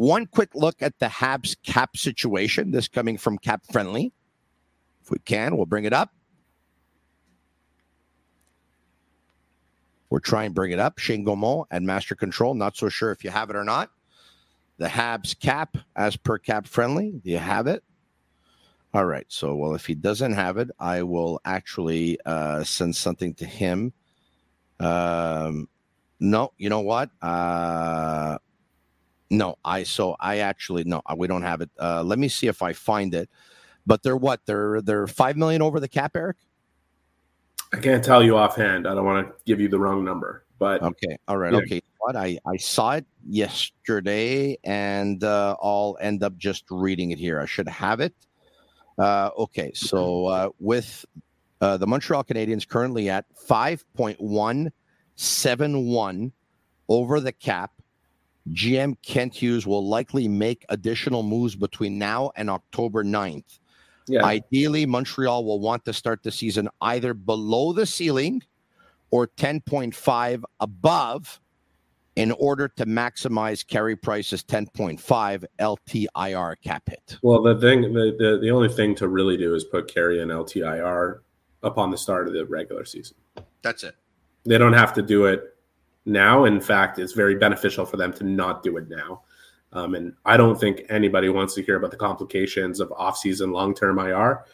[0.00, 2.70] One quick look at the Habs cap situation.
[2.70, 4.14] This coming from Cap Friendly.
[5.02, 6.14] If we can, we'll bring it up.
[10.08, 10.98] We'll try and bring it up.
[10.98, 12.54] Shane Gaumont and Master Control.
[12.54, 13.90] Not so sure if you have it or not.
[14.78, 17.20] The Habs cap, as per cap friendly.
[17.22, 17.84] Do you have it?
[18.94, 19.26] All right.
[19.28, 23.92] So, well, if he doesn't have it, I will actually uh, send something to him.
[24.78, 25.68] Um,
[26.20, 27.10] no, you know what?
[27.20, 28.38] Uh,
[29.30, 31.70] no, I so I actually no, we don't have it.
[31.80, 33.30] Uh, let me see if I find it.
[33.86, 34.40] But they're what?
[34.44, 36.36] They're they're five million over the cap, Eric.
[37.72, 38.88] I can't tell you offhand.
[38.88, 41.60] I don't want to give you the wrong number, but okay, all right, yeah.
[41.60, 41.80] okay.
[41.98, 47.40] What I I saw it yesterday, and uh, I'll end up just reading it here.
[47.40, 48.14] I should have it.
[48.98, 51.06] Uh, okay, so uh, with
[51.60, 54.72] uh, the Montreal Canadiens currently at five point one
[55.14, 56.32] seven one
[56.88, 57.70] over the cap.
[58.52, 63.58] GM Kent Hughes will likely make additional moves between now and October 9th.
[64.06, 64.24] Yeah.
[64.24, 68.42] Ideally, Montreal will want to start the season either below the ceiling
[69.10, 71.40] or 10.5 above
[72.16, 77.18] in order to maximize Carey Price's 10.5 LTIR cap hit?
[77.22, 80.30] Well, the thing, the, the, the only thing to really do is put Carey and
[80.30, 81.20] LTIR
[81.62, 83.16] upon the start of the regular season.
[83.62, 83.94] That's it.
[84.44, 85.56] They don't have to do it
[86.06, 86.44] now.
[86.44, 89.22] In fact, it's very beneficial for them to not do it now.
[89.72, 93.98] Um, and I don't think anybody wants to hear about the complications of off-season long-term
[93.98, 94.44] IR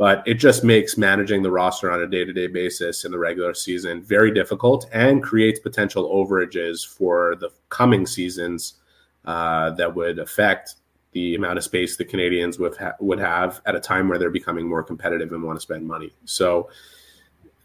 [0.00, 4.00] but it just makes managing the roster on a day-to-day basis in the regular season
[4.00, 8.76] very difficult and creates potential overages for the coming seasons
[9.26, 10.76] uh, that would affect
[11.12, 14.30] the amount of space the Canadiens would, ha- would have at a time where they're
[14.30, 16.10] becoming more competitive and want to spend money.
[16.24, 16.70] So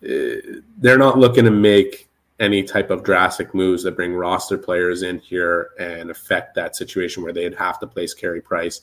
[0.04, 5.04] uh, they're not looking to make any type of drastic moves that bring roster players
[5.04, 8.82] in here and affect that situation where they'd have to place Carey Price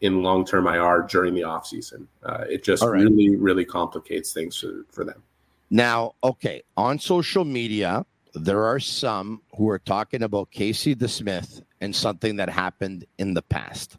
[0.00, 2.06] in long term IR during the offseason.
[2.22, 2.90] Uh, it just right.
[2.90, 5.22] really, really complicates things for, for them.
[5.70, 11.94] Now, okay, on social media, there are some who are talking about Casey DeSmith and
[11.94, 13.96] something that happened in the past.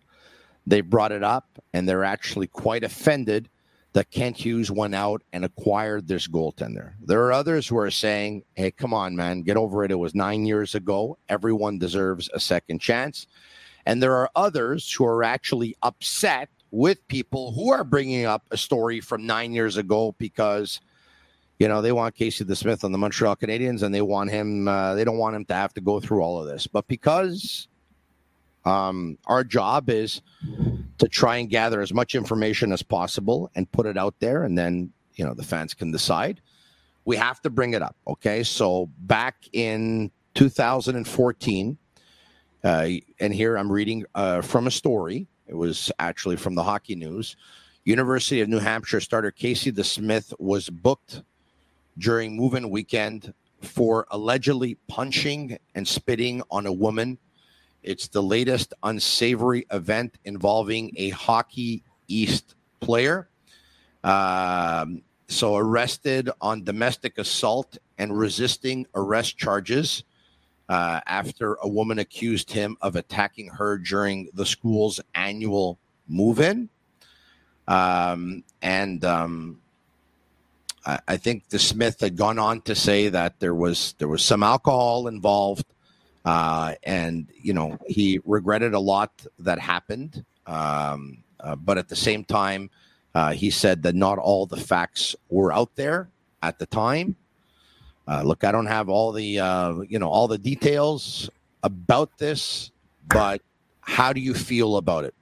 [0.65, 3.49] They brought it up and they're actually quite offended
[3.93, 6.93] that Kent Hughes went out and acquired this goaltender.
[7.01, 9.91] There are others who are saying, hey, come on, man, get over it.
[9.91, 11.17] It was nine years ago.
[11.27, 13.25] Everyone deserves a second chance.
[13.85, 18.57] And there are others who are actually upset with people who are bringing up a
[18.57, 20.81] story from nine years ago because,
[21.57, 24.93] you know, they want Casey DeSmith on the Montreal Canadiens and they want him, uh,
[24.93, 26.67] they don't want him to have to go through all of this.
[26.67, 27.67] But because
[28.65, 30.21] um, our job is
[30.97, 34.57] to try and gather as much information as possible and put it out there, and
[34.57, 36.41] then, you know, the fans can decide.
[37.05, 37.95] We have to bring it up.
[38.07, 38.43] Okay.
[38.43, 41.77] So back in 2014,
[42.63, 42.87] uh,
[43.19, 45.27] and here I'm reading uh, from a story.
[45.47, 47.35] It was actually from the Hockey News.
[47.85, 51.23] University of New Hampshire starter Casey DeSmith was booked
[51.97, 57.17] during move-in weekend for allegedly punching and spitting on a woman.
[57.83, 63.29] It's the latest unsavory event involving a Hockey East player.
[64.03, 70.03] Um, so arrested on domestic assault and resisting arrest charges
[70.69, 76.69] uh, after a woman accused him of attacking her during the school's annual move in.
[77.67, 79.61] Um, and um,
[80.85, 84.41] I, I, think Smith had gone on to say that there was there was some
[84.41, 85.65] alcohol involved,
[86.25, 90.23] uh, and you know he regretted a lot that happened.
[90.45, 92.69] Um, uh, but at the same time,
[93.15, 96.09] uh, he said that not all the facts were out there
[96.41, 97.15] at the time,
[98.09, 101.29] uh, look, I don't have all the uh, you know all the details
[101.61, 102.71] about this,
[103.07, 103.41] but
[103.81, 105.13] how do you feel about it?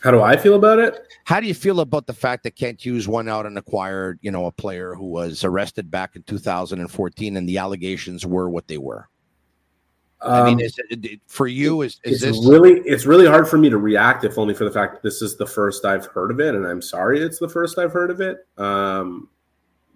[0.00, 1.06] How do I feel about it?
[1.24, 4.30] How do you feel about the fact that Kent Hughes went out and acquired, you
[4.30, 8.78] know, a player who was arrested back in 2014, and the allegations were what they
[8.78, 9.08] were?
[10.24, 12.80] I mean, um, is it, for you, is, is it's this really?
[12.80, 15.46] It's really hard for me to react, if only for the fact this is the
[15.46, 18.46] first I've heard of it, and I'm sorry it's the first I've heard of it.
[18.58, 19.28] Um,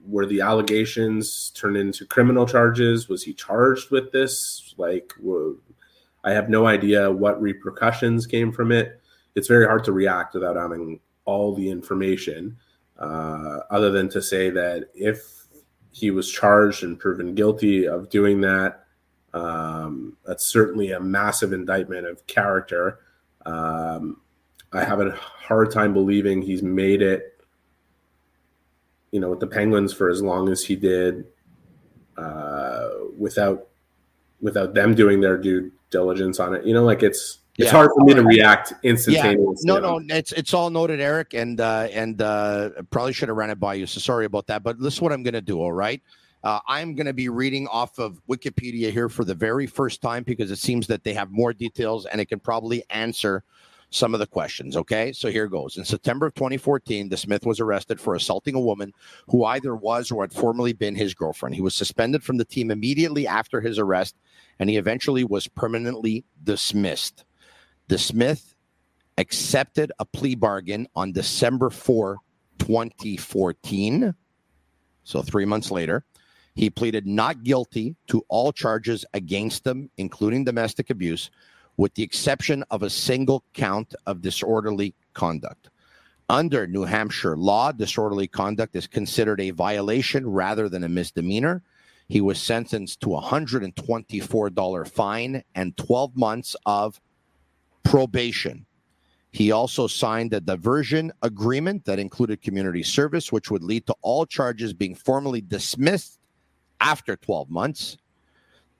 [0.06, 3.08] were the allegations turned into criminal charges?
[3.08, 4.74] Was he charged with this?
[4.76, 5.12] Like,
[6.24, 9.00] I have no idea what repercussions came from it.
[9.34, 12.56] It's very hard to react without having all the information,
[12.98, 15.46] uh, other than to say that if
[15.90, 18.85] he was charged and proven guilty of doing that,
[19.36, 23.00] um, that's certainly a massive indictment of character.
[23.44, 24.20] Um,
[24.72, 27.36] I have a hard time believing he's made it
[29.16, 31.24] you know, with the Penguins for as long as he did,
[32.18, 33.68] uh, without
[34.42, 36.66] without them doing their due diligence on it.
[36.66, 37.70] You know, like it's it's yeah.
[37.70, 39.64] hard for me to react instantaneously.
[39.64, 39.78] Yeah.
[39.78, 43.48] No, no, it's it's all noted, Eric, and uh, and uh, probably should have ran
[43.48, 43.86] it by you.
[43.86, 44.62] So sorry about that.
[44.62, 45.60] But this is what I'm going to do.
[45.60, 46.02] All right.
[46.46, 50.22] Uh, I'm going to be reading off of Wikipedia here for the very first time
[50.22, 53.42] because it seems that they have more details and it can probably answer
[53.90, 54.76] some of the questions.
[54.76, 55.76] Okay, so here goes.
[55.76, 58.92] In September of 2014, DeSmith was arrested for assaulting a woman
[59.26, 61.56] who either was or had formerly been his girlfriend.
[61.56, 64.14] He was suspended from the team immediately after his arrest,
[64.60, 67.24] and he eventually was permanently dismissed.
[67.88, 68.54] DeSmith
[69.18, 72.18] accepted a plea bargain on December 4,
[72.60, 74.14] 2014.
[75.02, 76.04] So three months later,
[76.56, 81.30] he pleaded not guilty to all charges against him, including domestic abuse,
[81.76, 85.68] with the exception of a single count of disorderly conduct.
[86.30, 91.62] Under New Hampshire law, disorderly conduct is considered a violation rather than a misdemeanor.
[92.08, 96.98] He was sentenced to a $124 fine and 12 months of
[97.84, 98.64] probation.
[99.30, 104.24] He also signed a diversion agreement that included community service, which would lead to all
[104.24, 106.15] charges being formally dismissed
[106.86, 107.96] after 12 months,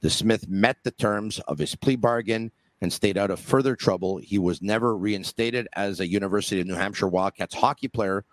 [0.00, 4.18] DeSmith met the terms of his plea bargain and stayed out of further trouble.
[4.18, 8.24] He was never reinstated as a University of New Hampshire Wildcats hockey player,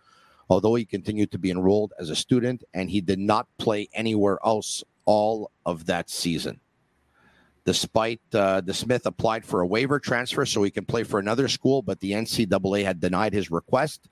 [0.47, 4.37] although he continued to be enrolled as a student, and he did not play anywhere
[4.45, 6.59] else all of that season.
[7.65, 11.81] Despite uh, Smith applied for a waiver transfer so he can play for another school,
[11.81, 14.07] but the NCAA had denied his request.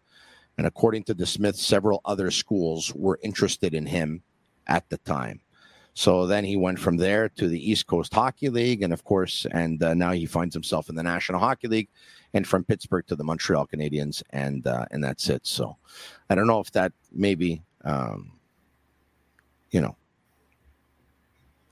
[0.57, 4.23] And according to DeSmith, several other schools were interested in him
[4.65, 5.41] at the time.
[5.93, 9.45] So then he went from there to the East Coast Hockey League, and of course,
[9.51, 11.89] and uh, now he finds himself in the National Hockey League,
[12.33, 15.45] and from Pittsburgh to the Montreal Canadiens, and uh, and that's it.
[15.45, 15.75] So
[16.29, 18.31] I don't know if that maybe, um,
[19.71, 19.97] you know,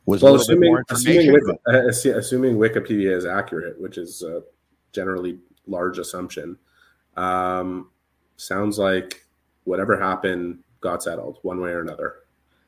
[0.05, 1.31] was well, a little bit assuming more assuming.
[1.31, 4.43] Wiki- uh, assuming Wikipedia is accurate, which is a
[4.91, 6.57] generally large assumption,
[7.15, 7.89] um,
[8.35, 9.25] sounds like
[9.63, 12.15] whatever happened got settled one way or another.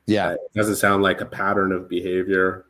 [0.06, 2.66] Yeah, Uh, it doesn't sound like a pattern of behavior.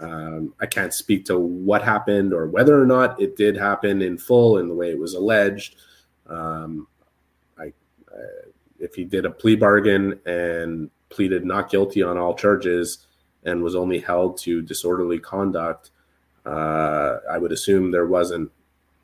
[0.00, 4.18] Um, I can't speak to what happened or whether or not it did happen in
[4.18, 5.76] full in the way it was alleged.
[6.26, 6.88] Um,
[7.58, 7.72] I,
[8.12, 13.06] uh, if he did a plea bargain and pleaded not guilty on all charges
[13.44, 15.90] and was only held to disorderly conduct,
[16.44, 18.50] uh, I would assume there wasn't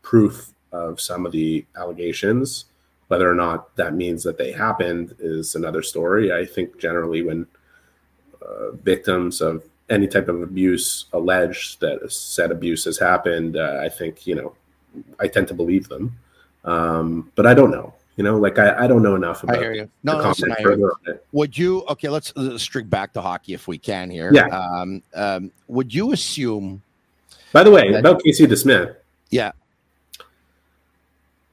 [0.02, 2.66] proof of some of the allegations.
[3.08, 6.32] Whether or not that means that they happened is another story.
[6.32, 7.46] I think generally when
[8.42, 13.88] uh, victims of any type of abuse allege that said abuse has happened, uh, I
[13.88, 14.54] think you know
[15.18, 16.16] I tend to believe them,
[16.64, 17.94] um, but I don't know.
[18.16, 19.84] You know, like I, I don't know enough I hear you.
[19.84, 20.76] to No, listen, I hear you.
[20.76, 21.26] further on it.
[21.32, 21.82] Would you?
[21.88, 24.30] Okay, let's uh, streak back to hockey if we can here.
[24.34, 24.46] Yeah.
[24.48, 26.82] Um, um, would you assume?
[27.52, 28.94] By the way, That- about Casey DeSmith,
[29.30, 29.52] Yeah.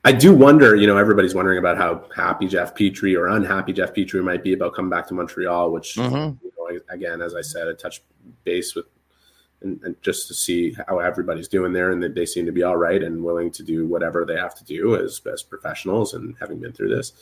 [0.04, 0.76] I do wonder.
[0.76, 4.54] You know, everybody's wondering about how happy Jeff Petry or unhappy Jeff Petry might be
[4.54, 5.72] about coming back to Montreal.
[5.72, 6.38] Which, Mhm.
[6.70, 8.04] Know, again, as I said, I touched
[8.44, 8.86] base with,
[9.62, 12.64] and, and just to see how everybody's doing there, and that they seem to be
[12.64, 16.36] all right and willing to do whatever they have to do as as professionals and
[16.40, 17.14] having been through this.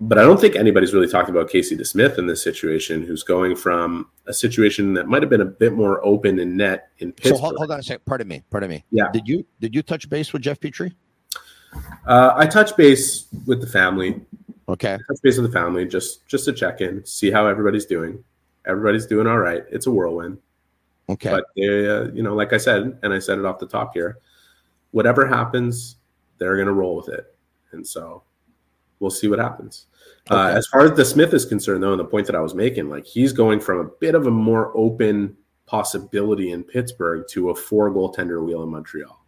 [0.00, 3.56] But I don't think anybody's really talked about Casey DeSmith in this situation, who's going
[3.56, 7.14] from a situation that might have been a bit more open and net in So
[7.16, 7.40] Pittsburgh.
[7.40, 8.04] hold, hold on a second.
[8.04, 8.44] Pardon me.
[8.48, 8.84] Pardon me.
[8.92, 9.10] Yeah.
[9.12, 10.92] Did you did you touch base with Jeff Petry?
[12.06, 14.20] Uh, I touch base with the family.
[14.68, 14.96] Okay.
[15.08, 18.22] Touch base with the family just just to check in, see how everybody's doing.
[18.68, 19.64] Everybody's doing all right.
[19.70, 20.38] It's a whirlwind,
[21.08, 21.30] Okay.
[21.30, 24.18] but uh, you know, like I said, and I said it off the top here,
[24.90, 25.96] whatever happens,
[26.38, 27.34] they're going to roll with it,
[27.72, 28.22] and so
[29.00, 29.86] we'll see what happens.
[30.30, 32.90] Uh, as far as DeSmith is concerned, though, and the point that I was making,
[32.90, 35.34] like he's going from a bit of a more open
[35.66, 39.24] possibility in Pittsburgh to a four goaltender wheel in Montreal.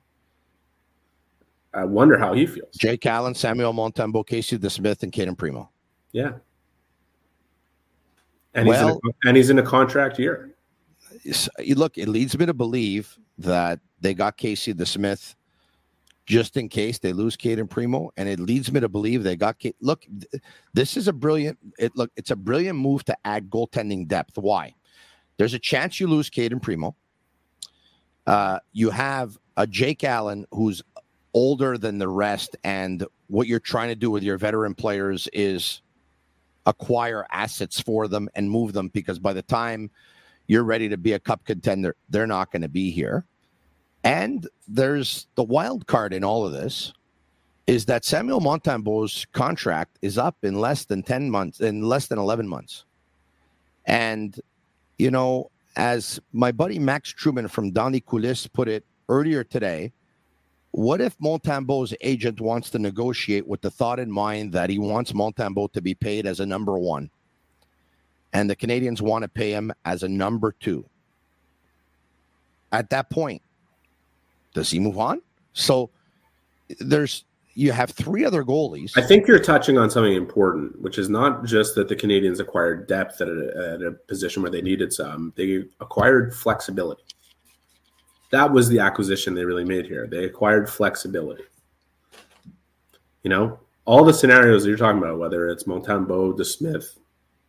[1.72, 2.74] I wonder how he feels.
[2.76, 5.70] Jake Allen, Samuel Montembeault, Casey DeSmith, and Cayden Primeau.
[6.12, 6.32] Yeah.
[8.54, 10.54] And he's, Well- in a, and he's in a contract year.
[11.76, 15.34] Look, it leads me to believe that they got Casey DeSmith
[16.26, 19.56] just in case they lose Cayden Primeau, and it leads me to believe they got.
[19.80, 20.06] Look,
[20.72, 21.58] this is a brilliant.
[21.78, 24.38] It look, it's a brilliant move to add goaltending depth.
[24.38, 24.74] Why?
[25.38, 26.94] There's a chance you lose Cayden Primeau.
[28.26, 30.82] Uh, you have a Jake Allen who's
[31.34, 35.82] older than the rest, and what you're trying to do with your veteran players is
[36.66, 39.90] acquire assets for them and move them because by the time
[40.46, 43.24] you're ready to be a cup contender, they're not going to be here.
[44.02, 46.92] And there's the wild card in all of this
[47.66, 52.18] is that Samuel Montembeault's contract is up in less than 10 months, in less than
[52.18, 52.84] 11 months.
[53.84, 54.38] And,
[54.98, 59.92] you know, as my buddy Max Truman from Dans les Coulisses put it earlier today,
[60.72, 65.12] what if Montembeault's agent wants to negotiate with the thought in mind that he wants
[65.12, 67.10] Montembeault to be paid as a number one?
[68.32, 70.84] And the Canadiens want to pay him as a number two.
[72.70, 73.42] At that point,
[74.54, 75.20] does he move on?
[75.52, 75.90] So
[76.78, 78.96] there's you have three other goalies.
[78.96, 82.86] I think you're touching on something important, which is not just that the Canadiens acquired
[82.86, 87.02] depth at a, at a position where they needed some, they acquired flexibility.
[88.30, 90.06] That was the acquisition they really made here.
[90.06, 91.44] They acquired flexibility.
[93.22, 96.96] You know, all the scenarios that you're talking about, whether it's Montembeault, DeSmith,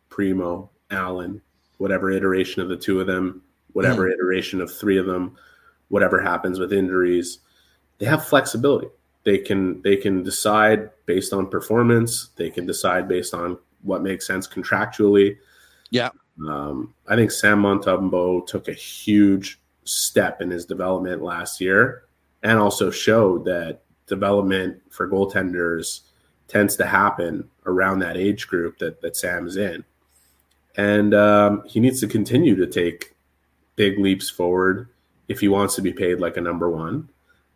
[0.08, 1.40] Primeau, Allen,
[1.78, 5.36] whatever iteration of the two of them, whatever iteration of three of them,
[5.88, 7.38] whatever happens with injuries,
[7.98, 8.88] they have flexibility.
[9.24, 12.30] They can they can decide based on performance.
[12.36, 15.38] They can decide based on what makes sense contractually.
[15.90, 16.10] Yeah.
[16.48, 22.04] Um, I think Sam Montembeault took a huge step in his development last year,
[22.42, 26.00] and also showed that development for goaltenders
[26.48, 29.84] tends to happen around that age group that that Sam's in.
[30.76, 33.14] and um, he needs to continue to take
[33.76, 34.88] big leaps forward
[35.28, 37.08] if he wants to be paid like a number one.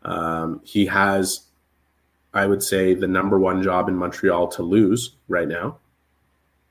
[0.02, 1.46] Um, he has,
[2.32, 5.78] I would say, the number one job in Montreal to lose right now,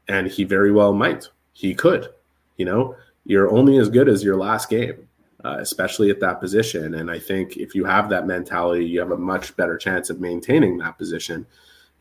[0.07, 1.29] and he very well might.
[1.53, 2.09] He could.
[2.57, 2.95] You know,
[3.25, 5.07] you're only as good as your last game,
[5.45, 6.95] uh, especially at that position.
[6.95, 10.19] And I think if you have that mentality, you have a much better chance of
[10.19, 11.45] maintaining that position.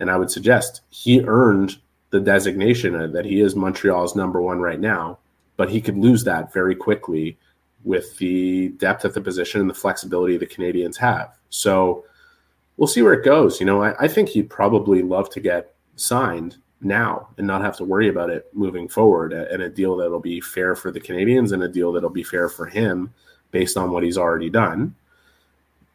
[0.00, 1.76] And I would suggest he earned
[2.08, 5.18] the designation that he is Montreal's number one right now,
[5.58, 7.36] but he could lose that very quickly
[7.82, 11.36] with the depth at the position and the flexibility the Canadiens have.
[11.50, 12.06] So
[12.78, 13.60] we'll see where it goes.
[13.60, 17.76] You know, I, I think he'd probably love to get signed now and not have
[17.76, 21.52] to worry about it moving forward and a deal that'll be fair for the Canadiens
[21.52, 23.12] and a deal that'll be fair for him
[23.54, 24.94] based on what he's already done.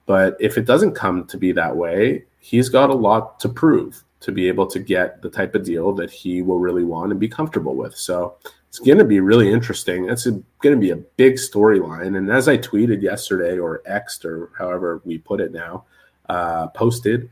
[0.05, 4.01] But if it doesn't come to be that way, he's got a lot to prove
[4.21, 7.19] to be able to get the type of deal that he will really want and
[7.19, 7.95] be comfortable with.
[7.95, 8.37] So
[8.69, 10.09] it's going to be really interesting.
[10.09, 12.17] It's going to be a big storyline.
[12.17, 15.83] And as I tweeted yesterday or Xed or however we put it now,
[16.29, 17.29] uh, posted,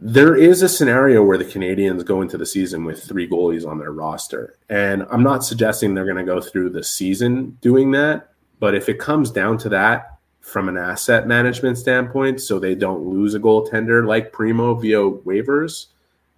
[0.00, 3.78] there is a scenario where the Canadiens go into the season with three goalies on
[3.78, 4.56] their roster.
[4.68, 8.30] And I'm not suggesting they're going to go through the season doing that.
[8.60, 10.18] But if it comes down to that,
[10.48, 15.86] from an asset management standpoint, so they don't lose a goaltender like Primeau via waivers.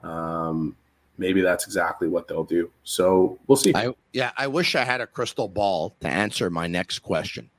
[0.03, 0.77] Um,
[1.17, 2.71] maybe that's exactly what they'll do.
[2.83, 3.73] So we'll see.
[3.75, 7.51] I, yeah, I wish I had a crystal ball to answer my next question,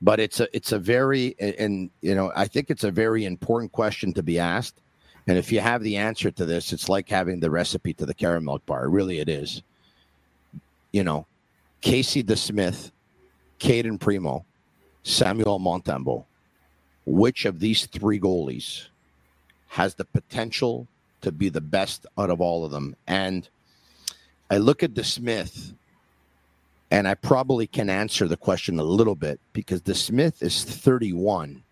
[0.00, 3.72] but it's a it's a very and you know I think it's a very important
[3.72, 4.80] question to be asked.
[5.26, 8.14] And if you have the answer to this, it's like having the recipe to the
[8.14, 8.88] Caramilk bar.
[8.88, 9.62] Really, it is.
[10.92, 11.26] You know,
[11.80, 12.90] Casey DeSmith,
[13.58, 14.44] Cayden Primeau,
[15.02, 16.24] Samuel Montembeault,
[17.06, 18.86] which of these three goalies
[19.68, 20.86] has the potential
[21.22, 22.94] to be the best out of all of them?
[23.06, 23.48] And
[24.50, 25.72] I look at DeSmith,
[26.90, 31.64] and I probably can answer the question a little bit because DeSmith is 31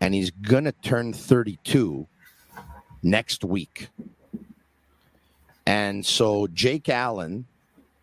[0.00, 2.06] and he's going to turn 32
[3.06, 3.88] next week.
[5.66, 7.46] And so Jake Allen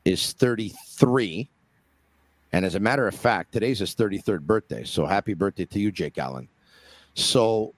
[0.06, 1.49] is 33
[2.54, 4.84] and as a matter of fact, today's his 33rd birthday.
[4.84, 6.47] So happy birthday to you, Jake Allen.
[7.16, 7.74] So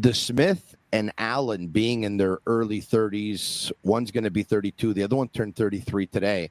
[0.00, 5.16] DeSmith and Allen being in their early 30s, one's going to be 32, the other
[5.16, 6.50] one turned 33 today.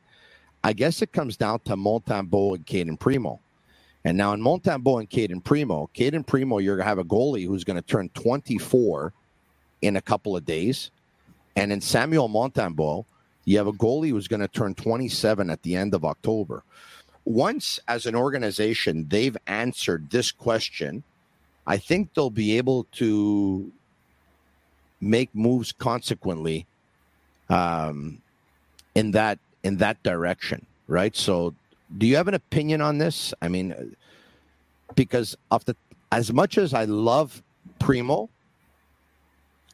[0.63, 3.39] I guess it comes down to Montembeault and Cayden Primeau.
[4.05, 7.47] And now in Montembeault and Cayden Primeau, Cayden Primeau, you're going to have a goalie
[7.47, 9.11] who's going to turn 24
[9.81, 10.91] in a couple of days.
[11.55, 13.05] And in Samuel Montembeault,
[13.45, 16.63] you have a goalie who's going to turn 27 at the end of October
[17.25, 21.03] once as an organization they've answered this question,
[21.67, 23.71] I think they'll be able to
[24.99, 26.65] make moves consequently
[27.49, 28.21] um,
[28.95, 31.15] in that in that direction, right?
[31.15, 31.53] So,
[31.97, 33.33] do you have an opinion on this?
[33.41, 33.95] I mean,
[34.95, 35.75] because of the
[36.11, 37.43] as much as I love
[37.79, 38.29] Primeau,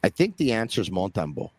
[0.07, 1.51] I think the answer is Montembeault.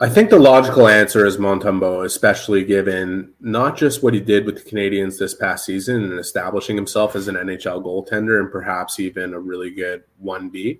[0.00, 4.64] I think the logical answer is Montembeault, especially given not just what he did with
[4.64, 9.34] the Canadiens this past season and establishing himself as an NHL goaltender and perhaps even
[9.34, 10.78] a really good 1B.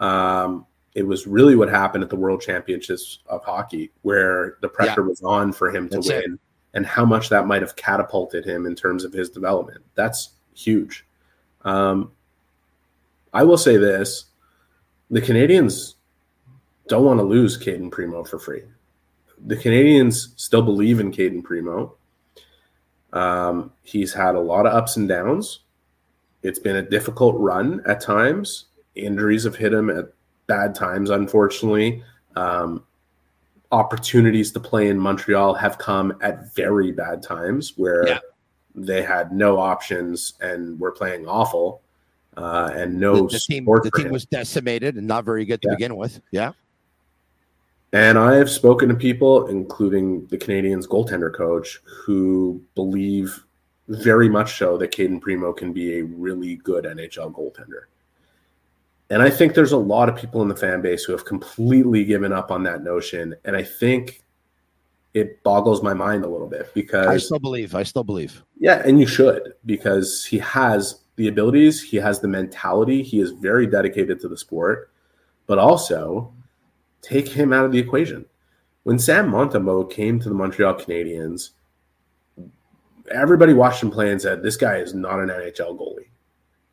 [0.00, 0.64] Um,
[0.94, 5.08] it was really what happened at the World Championships of Hockey, where the pressure yeah.
[5.08, 6.40] was on for him to That's win, it.
[6.72, 9.84] and how much that might have catapulted him in terms of his development.
[9.96, 11.04] That's huge.
[11.62, 12.12] Um,
[13.34, 14.24] I will say this
[15.10, 15.94] the Canadiens
[16.88, 18.62] don't want to lose Cayden Primeau for free.
[19.46, 21.94] The Canadiens still believe in Cayden Primeau.
[23.12, 25.60] Um, he's had a lot of ups and downs.
[26.42, 28.66] It's been a difficult run at times.
[28.94, 30.12] Injuries have hit him at
[30.46, 32.02] bad times, unfortunately.
[32.36, 32.84] Um,
[33.70, 38.18] opportunities to play in Montreal have come at very bad times where yeah.
[38.74, 41.82] they had no options and were playing awful.
[42.38, 45.68] Uh, and no the, the team, the team was decimated and not very good to
[45.68, 45.74] yeah.
[45.74, 46.20] begin with.
[46.30, 46.52] Yeah.
[47.92, 53.44] And I have spoken to people, including the Canadiens goaltender coach, who believe
[53.88, 57.84] very much so that Cayden Primeau can be a really good NHL goaltender.
[59.10, 62.04] And I think there's a lot of people in the fan base who have completely
[62.04, 63.34] given up on that notion.
[63.44, 64.22] And I think
[65.14, 67.74] it boggles my mind a little bit because I still believe.
[67.74, 68.44] I still believe.
[68.60, 73.32] Yeah, and you should because he has the abilities, he has the mentality, he is
[73.32, 74.90] very dedicated to the sport,
[75.46, 76.32] but also
[77.02, 78.24] take him out of the equation.
[78.84, 81.50] When Sam Montembeault came to the Montreal Canadiens,
[83.10, 86.08] everybody watched him play and said, "This guy is not an NHL goalie,"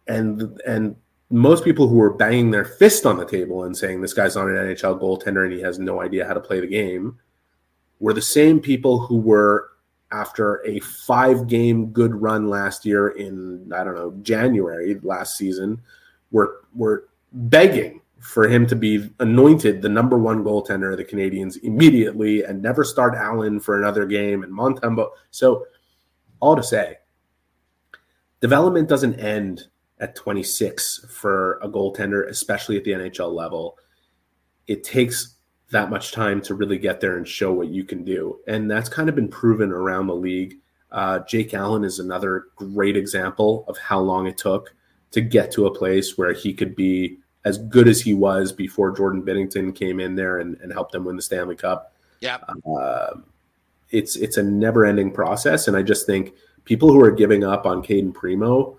[0.07, 0.95] and and
[1.29, 4.47] most people who were banging their fist on the table and saying this guy's not
[4.47, 7.17] an NHL goaltender and he has no idea how to play the game
[7.99, 9.71] were the same people who were
[10.15, 15.81] after a five game good run last year in I don't know January last season
[16.31, 21.61] were were begging for him to be anointed the number one goaltender of the Canadiens
[21.63, 25.11] immediately and never start Allen for another game and Montembeault.
[25.29, 25.65] So
[26.39, 26.97] all to say,
[28.39, 29.67] development doesn't end
[29.99, 33.77] at 26 for a goaltender, especially at the NHL level.
[34.65, 35.34] It takes
[35.71, 38.39] that much time to really get there and show what you can do.
[38.47, 40.57] And that's kind of been proven around the league.
[40.91, 44.73] Uh, Jake Allen is another great example of how long it took
[45.11, 48.91] to get to a place where he could be as good as he was before
[48.91, 51.93] Jordan Binnington came in there and, and helped them win the Stanley Cup.
[52.19, 52.39] Yeah.
[52.67, 53.17] Uh,
[53.91, 55.67] it's it's a never ending process.
[55.67, 56.33] And I just think
[56.65, 58.77] people who are giving up on Cayden Primeau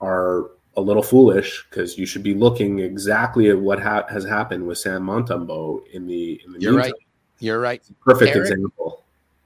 [0.00, 4.66] are a little foolish because you should be looking exactly at what ha- has happened
[4.66, 6.90] with Sam Montembeault in the in the You're meantime.
[6.92, 7.00] right.
[7.38, 7.82] You're right.
[8.04, 9.02] Perfect Eric- example.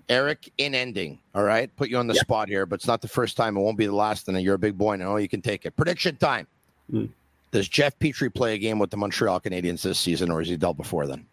[0.08, 3.06] Eric, in ending, all right, put you on the spot here, but it's not the
[3.06, 3.56] first time.
[3.56, 4.28] It won't be the last.
[4.28, 5.14] And you're a big boy now.
[5.16, 5.76] You can take it.
[5.76, 6.48] Prediction time.
[6.90, 7.06] Hmm.
[7.52, 10.56] Does Jeff Petry play a game with the Montreal Canadiens this season, or is he
[10.56, 11.26] dealt before then?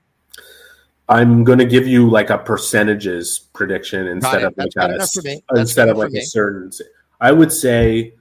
[1.10, 5.22] I'm going to give you like a percentages prediction instead of like a, enough for
[5.24, 5.42] me.
[5.50, 6.72] That's instead of like a certain.
[7.20, 8.14] I would say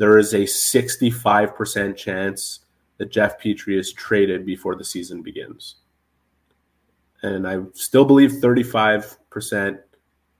[0.00, 2.60] there is a 65 percent chance
[2.96, 5.76] that Jeff Petry is traded before the season begins,
[7.22, 9.78] and I still believe 35 percent.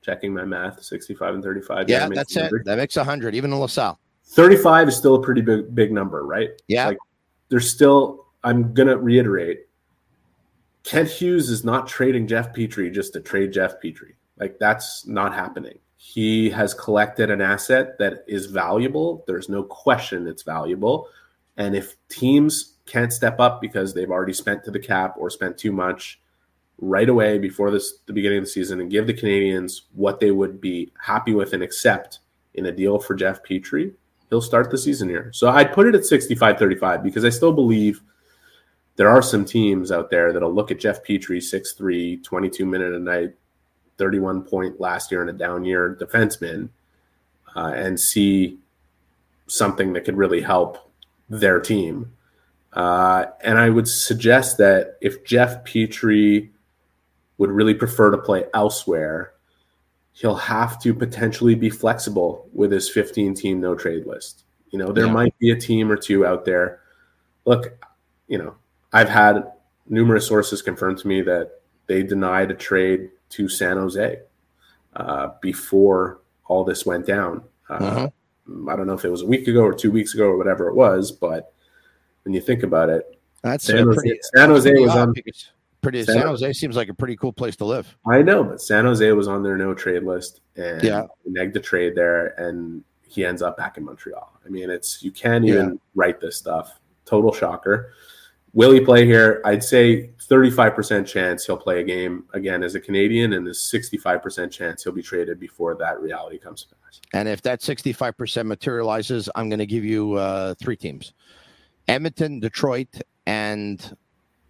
[0.02, 1.90] Checking my math, 65 and 35.
[1.90, 2.64] Yeah, makes that's it.
[2.64, 4.00] That makes hundred, even in LaSalle.
[4.28, 6.48] 35 is still a pretty big big number, right?
[6.68, 6.86] Yeah.
[6.86, 6.98] Like
[7.50, 9.66] there's still I'm gonna reiterate
[10.84, 14.14] Kent Hughes is not trading Jeff Petry just to trade Jeff Petry.
[14.38, 15.78] Like that's not happening.
[16.02, 19.22] He has collected an asset that is valuable.
[19.26, 21.08] There's no question it's valuable.
[21.58, 25.58] And if teams can't step up because they've already spent to the cap or spent
[25.58, 26.18] too much
[26.78, 30.30] right away before this the beginning of the season and give the Canadiens what they
[30.30, 32.20] would be happy with and accept
[32.54, 33.92] in a deal for Jeff Petry,
[34.30, 35.30] he'll start the season here.
[35.34, 38.00] So I'd put it at 65-35 because I still believe
[38.96, 42.98] there are some teams out there that'll look at Jeff Petry, 6'3, 22 minute a
[42.98, 43.34] night,
[44.00, 46.70] 31 point last year in a down year defenseman,
[47.54, 48.58] uh, and see
[49.46, 50.90] something that could really help
[51.28, 52.12] their team.
[52.72, 56.48] Uh, and I would suggest that if Jeff Petry
[57.38, 59.32] would really prefer to play elsewhere,
[60.12, 64.44] he'll have to potentially be flexible with his 15 team no trade list.
[64.70, 65.12] You know, there Yeah.
[65.12, 66.80] might be a team or two out there.
[67.44, 67.72] Look,
[68.28, 68.54] you know,
[68.92, 69.50] I've had
[69.88, 74.20] numerous sources confirm to me that they denied a trade to San Jose
[74.96, 77.42] uh, before all this went down.
[77.68, 78.08] Uh,
[78.68, 80.68] I don't know if it was a week ago or two weeks ago or whatever
[80.68, 81.52] it was, but
[82.24, 84.18] when you think about it, That's San Jose, pretty.
[84.34, 85.14] San Jose was on.
[85.82, 86.02] Pretty.
[86.02, 87.96] San- San Jose seems like a pretty cool place to live.
[88.06, 91.06] I know, but San Jose was on their no trade list, and Yeah.
[91.28, 94.38] negged the trade there, and he ends up back in Montreal.
[94.44, 96.80] I mean, it's you can't even write this stuff.
[97.06, 97.92] Total shocker.
[98.52, 99.40] Will he play here?
[99.44, 104.50] I'd say 35% chance he'll play a game again as a Canadian, and there's 65%
[104.50, 107.00] chance he'll be traded before that reality comes to pass.
[107.12, 111.12] And if that 65% materializes, I'm going to give you uh, three teams
[111.86, 112.88] Edmonton, Detroit,
[113.26, 113.96] and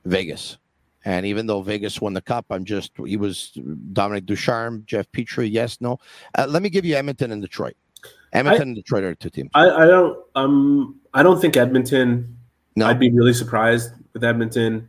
[0.05, 0.57] Vegas.
[1.05, 3.59] And even though Vegas won the cup, I'm just, he was
[3.93, 5.99] Dominic Ducharme, Jeff Petry, yes, no.
[6.37, 7.75] Uh, let me give you Edmonton and Detroit.
[8.33, 9.51] Edmonton and Detroit are two teams.
[9.55, 12.37] I, I don't um I don't think Edmonton.
[12.77, 12.87] No.
[12.87, 14.89] I'd be really surprised with Edmonton.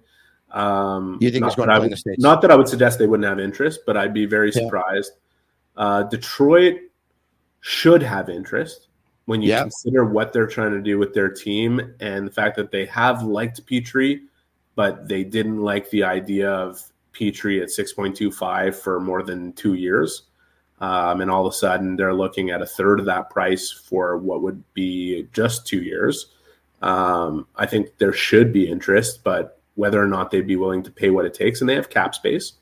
[0.52, 2.22] Um, You think not going that to I would- the States?
[2.22, 4.64] Not that I would suggest they wouldn't have interest, but I'd be very Yeah.
[4.64, 5.14] surprised.
[5.78, 6.78] Uh, Detroit
[7.62, 8.88] should have interest
[9.26, 9.62] when you Yeah.
[9.62, 13.24] consider what they're trying to do with their team and the fact that they have
[13.24, 14.22] liked Petry,
[14.76, 16.82] but they didn't like the idea of
[17.14, 20.24] Petry at 6.25 for more than two years.
[20.82, 24.18] Um, and all of a sudden, they're looking at a third of that price for
[24.18, 26.28] what would be just two years.
[26.82, 30.92] Um, I think there should be interest, but whether or not they'd be willing to
[30.92, 32.54] pay what it takes, and they have cap space,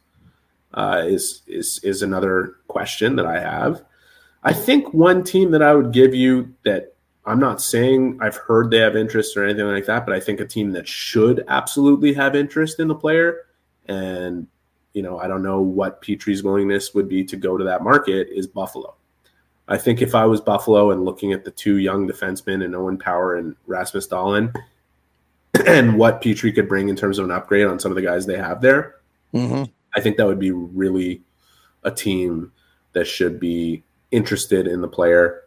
[0.73, 3.83] uh, is is is another question that I have.
[4.43, 6.95] I think one team that I would give you that
[7.25, 10.39] I'm not saying I've heard they have interest or anything like that, but I think
[10.39, 13.45] a team that should absolutely have interest in the player,
[13.87, 14.47] and
[14.93, 18.27] you know, I don't know what Petry's willingness would be to go to that market
[18.31, 18.95] is Buffalo.
[19.69, 22.97] I think if I was Buffalo and looking at the two young defensemen and Owen
[22.97, 24.53] Power and Rasmus Dahlin
[25.65, 28.25] and what Petry could bring in terms of an upgrade on some of the guys
[28.25, 28.95] they have there,
[29.33, 29.63] Mm-hmm.
[29.95, 31.21] I think that would be really
[31.83, 32.51] a team
[32.93, 35.43] that should be interested in the player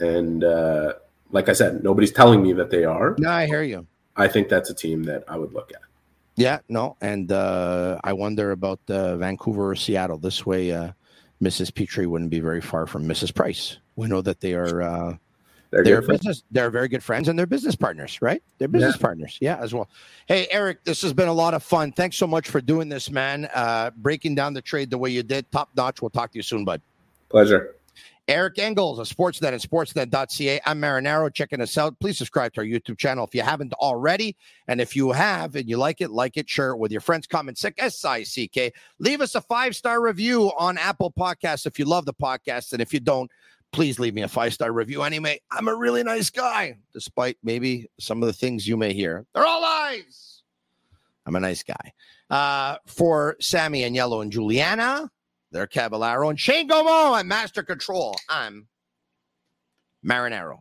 [0.00, 0.94] and uh,
[1.30, 3.14] like I said, nobody's telling me that they are.
[3.18, 3.86] No, I hear you.
[4.16, 5.80] I think that's a team that I would look at.
[6.36, 10.18] Yeah, no, and uh, I wonder about uh, Vancouver or Seattle.
[10.18, 10.92] This way, uh,
[11.42, 11.70] Mrs.
[11.72, 13.34] Petry wouldn't be very far from Mrs.
[13.34, 13.78] Price.
[13.96, 15.16] We know that they are uh,
[15.70, 16.20] They're, they're good friends.
[16.20, 18.42] business they're very good friends and they're business partners, right?
[18.58, 19.00] They're business Yeah.
[19.02, 19.88] partners, yeah, as well.
[20.26, 21.92] Hey, Eric, this has been a lot of fun.
[21.92, 23.48] Thanks so much for doing this, man.
[23.54, 26.00] Uh, breaking down the trade the way you did, top notch.
[26.00, 26.80] We'll talk to you soon, bud.
[27.28, 27.74] Pleasure.
[28.26, 30.60] Eric Engels of Sportsnet and Sportsnet.ca.
[30.64, 31.32] I'm Marinaro.
[31.32, 31.98] Checking us out.
[32.00, 34.36] Please subscribe to our YouTube channel if you haven't already.
[34.66, 37.26] And if you have and you like it, like it, share it with your friends.
[37.26, 38.72] Comment sick, S I C K.
[38.98, 42.72] Leave us a five star review on Apple Podcasts if you love the podcast.
[42.72, 43.30] And if you don't,
[43.72, 45.40] please leave me a five star review anyway.
[45.50, 49.26] I'm a really nice guy, despite maybe some of the things you may hear.
[49.34, 50.42] They're all lies.
[51.26, 51.92] I'm a nice guy.
[52.30, 55.10] Uh, for Sammy and Yellow and Juliana,
[55.54, 58.16] they're Caballero and Shane Gomo and Master Control.
[58.28, 58.66] I'm
[60.04, 60.58] Marinaro.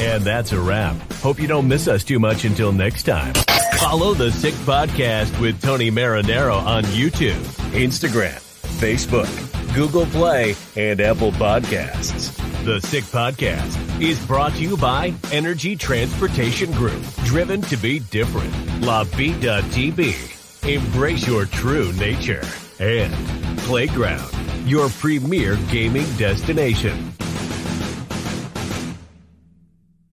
[0.00, 0.96] And that's a wrap.
[1.14, 3.34] Hope you don't miss us too much until next time.
[3.78, 7.40] Follow the Sick Podcast with Tony Marinaro on YouTube,
[7.72, 8.40] Instagram,
[8.80, 12.34] Facebook, Google Play, and Apple Podcasts.
[12.64, 18.52] The Sick Podcast is brought to you by Energy Transportation Group, driven to be different.
[18.80, 20.41] La Vida TV.
[20.64, 22.44] Embrace your true nature.
[22.78, 23.12] And
[23.58, 24.32] Playground,
[24.64, 27.12] your premier gaming destination.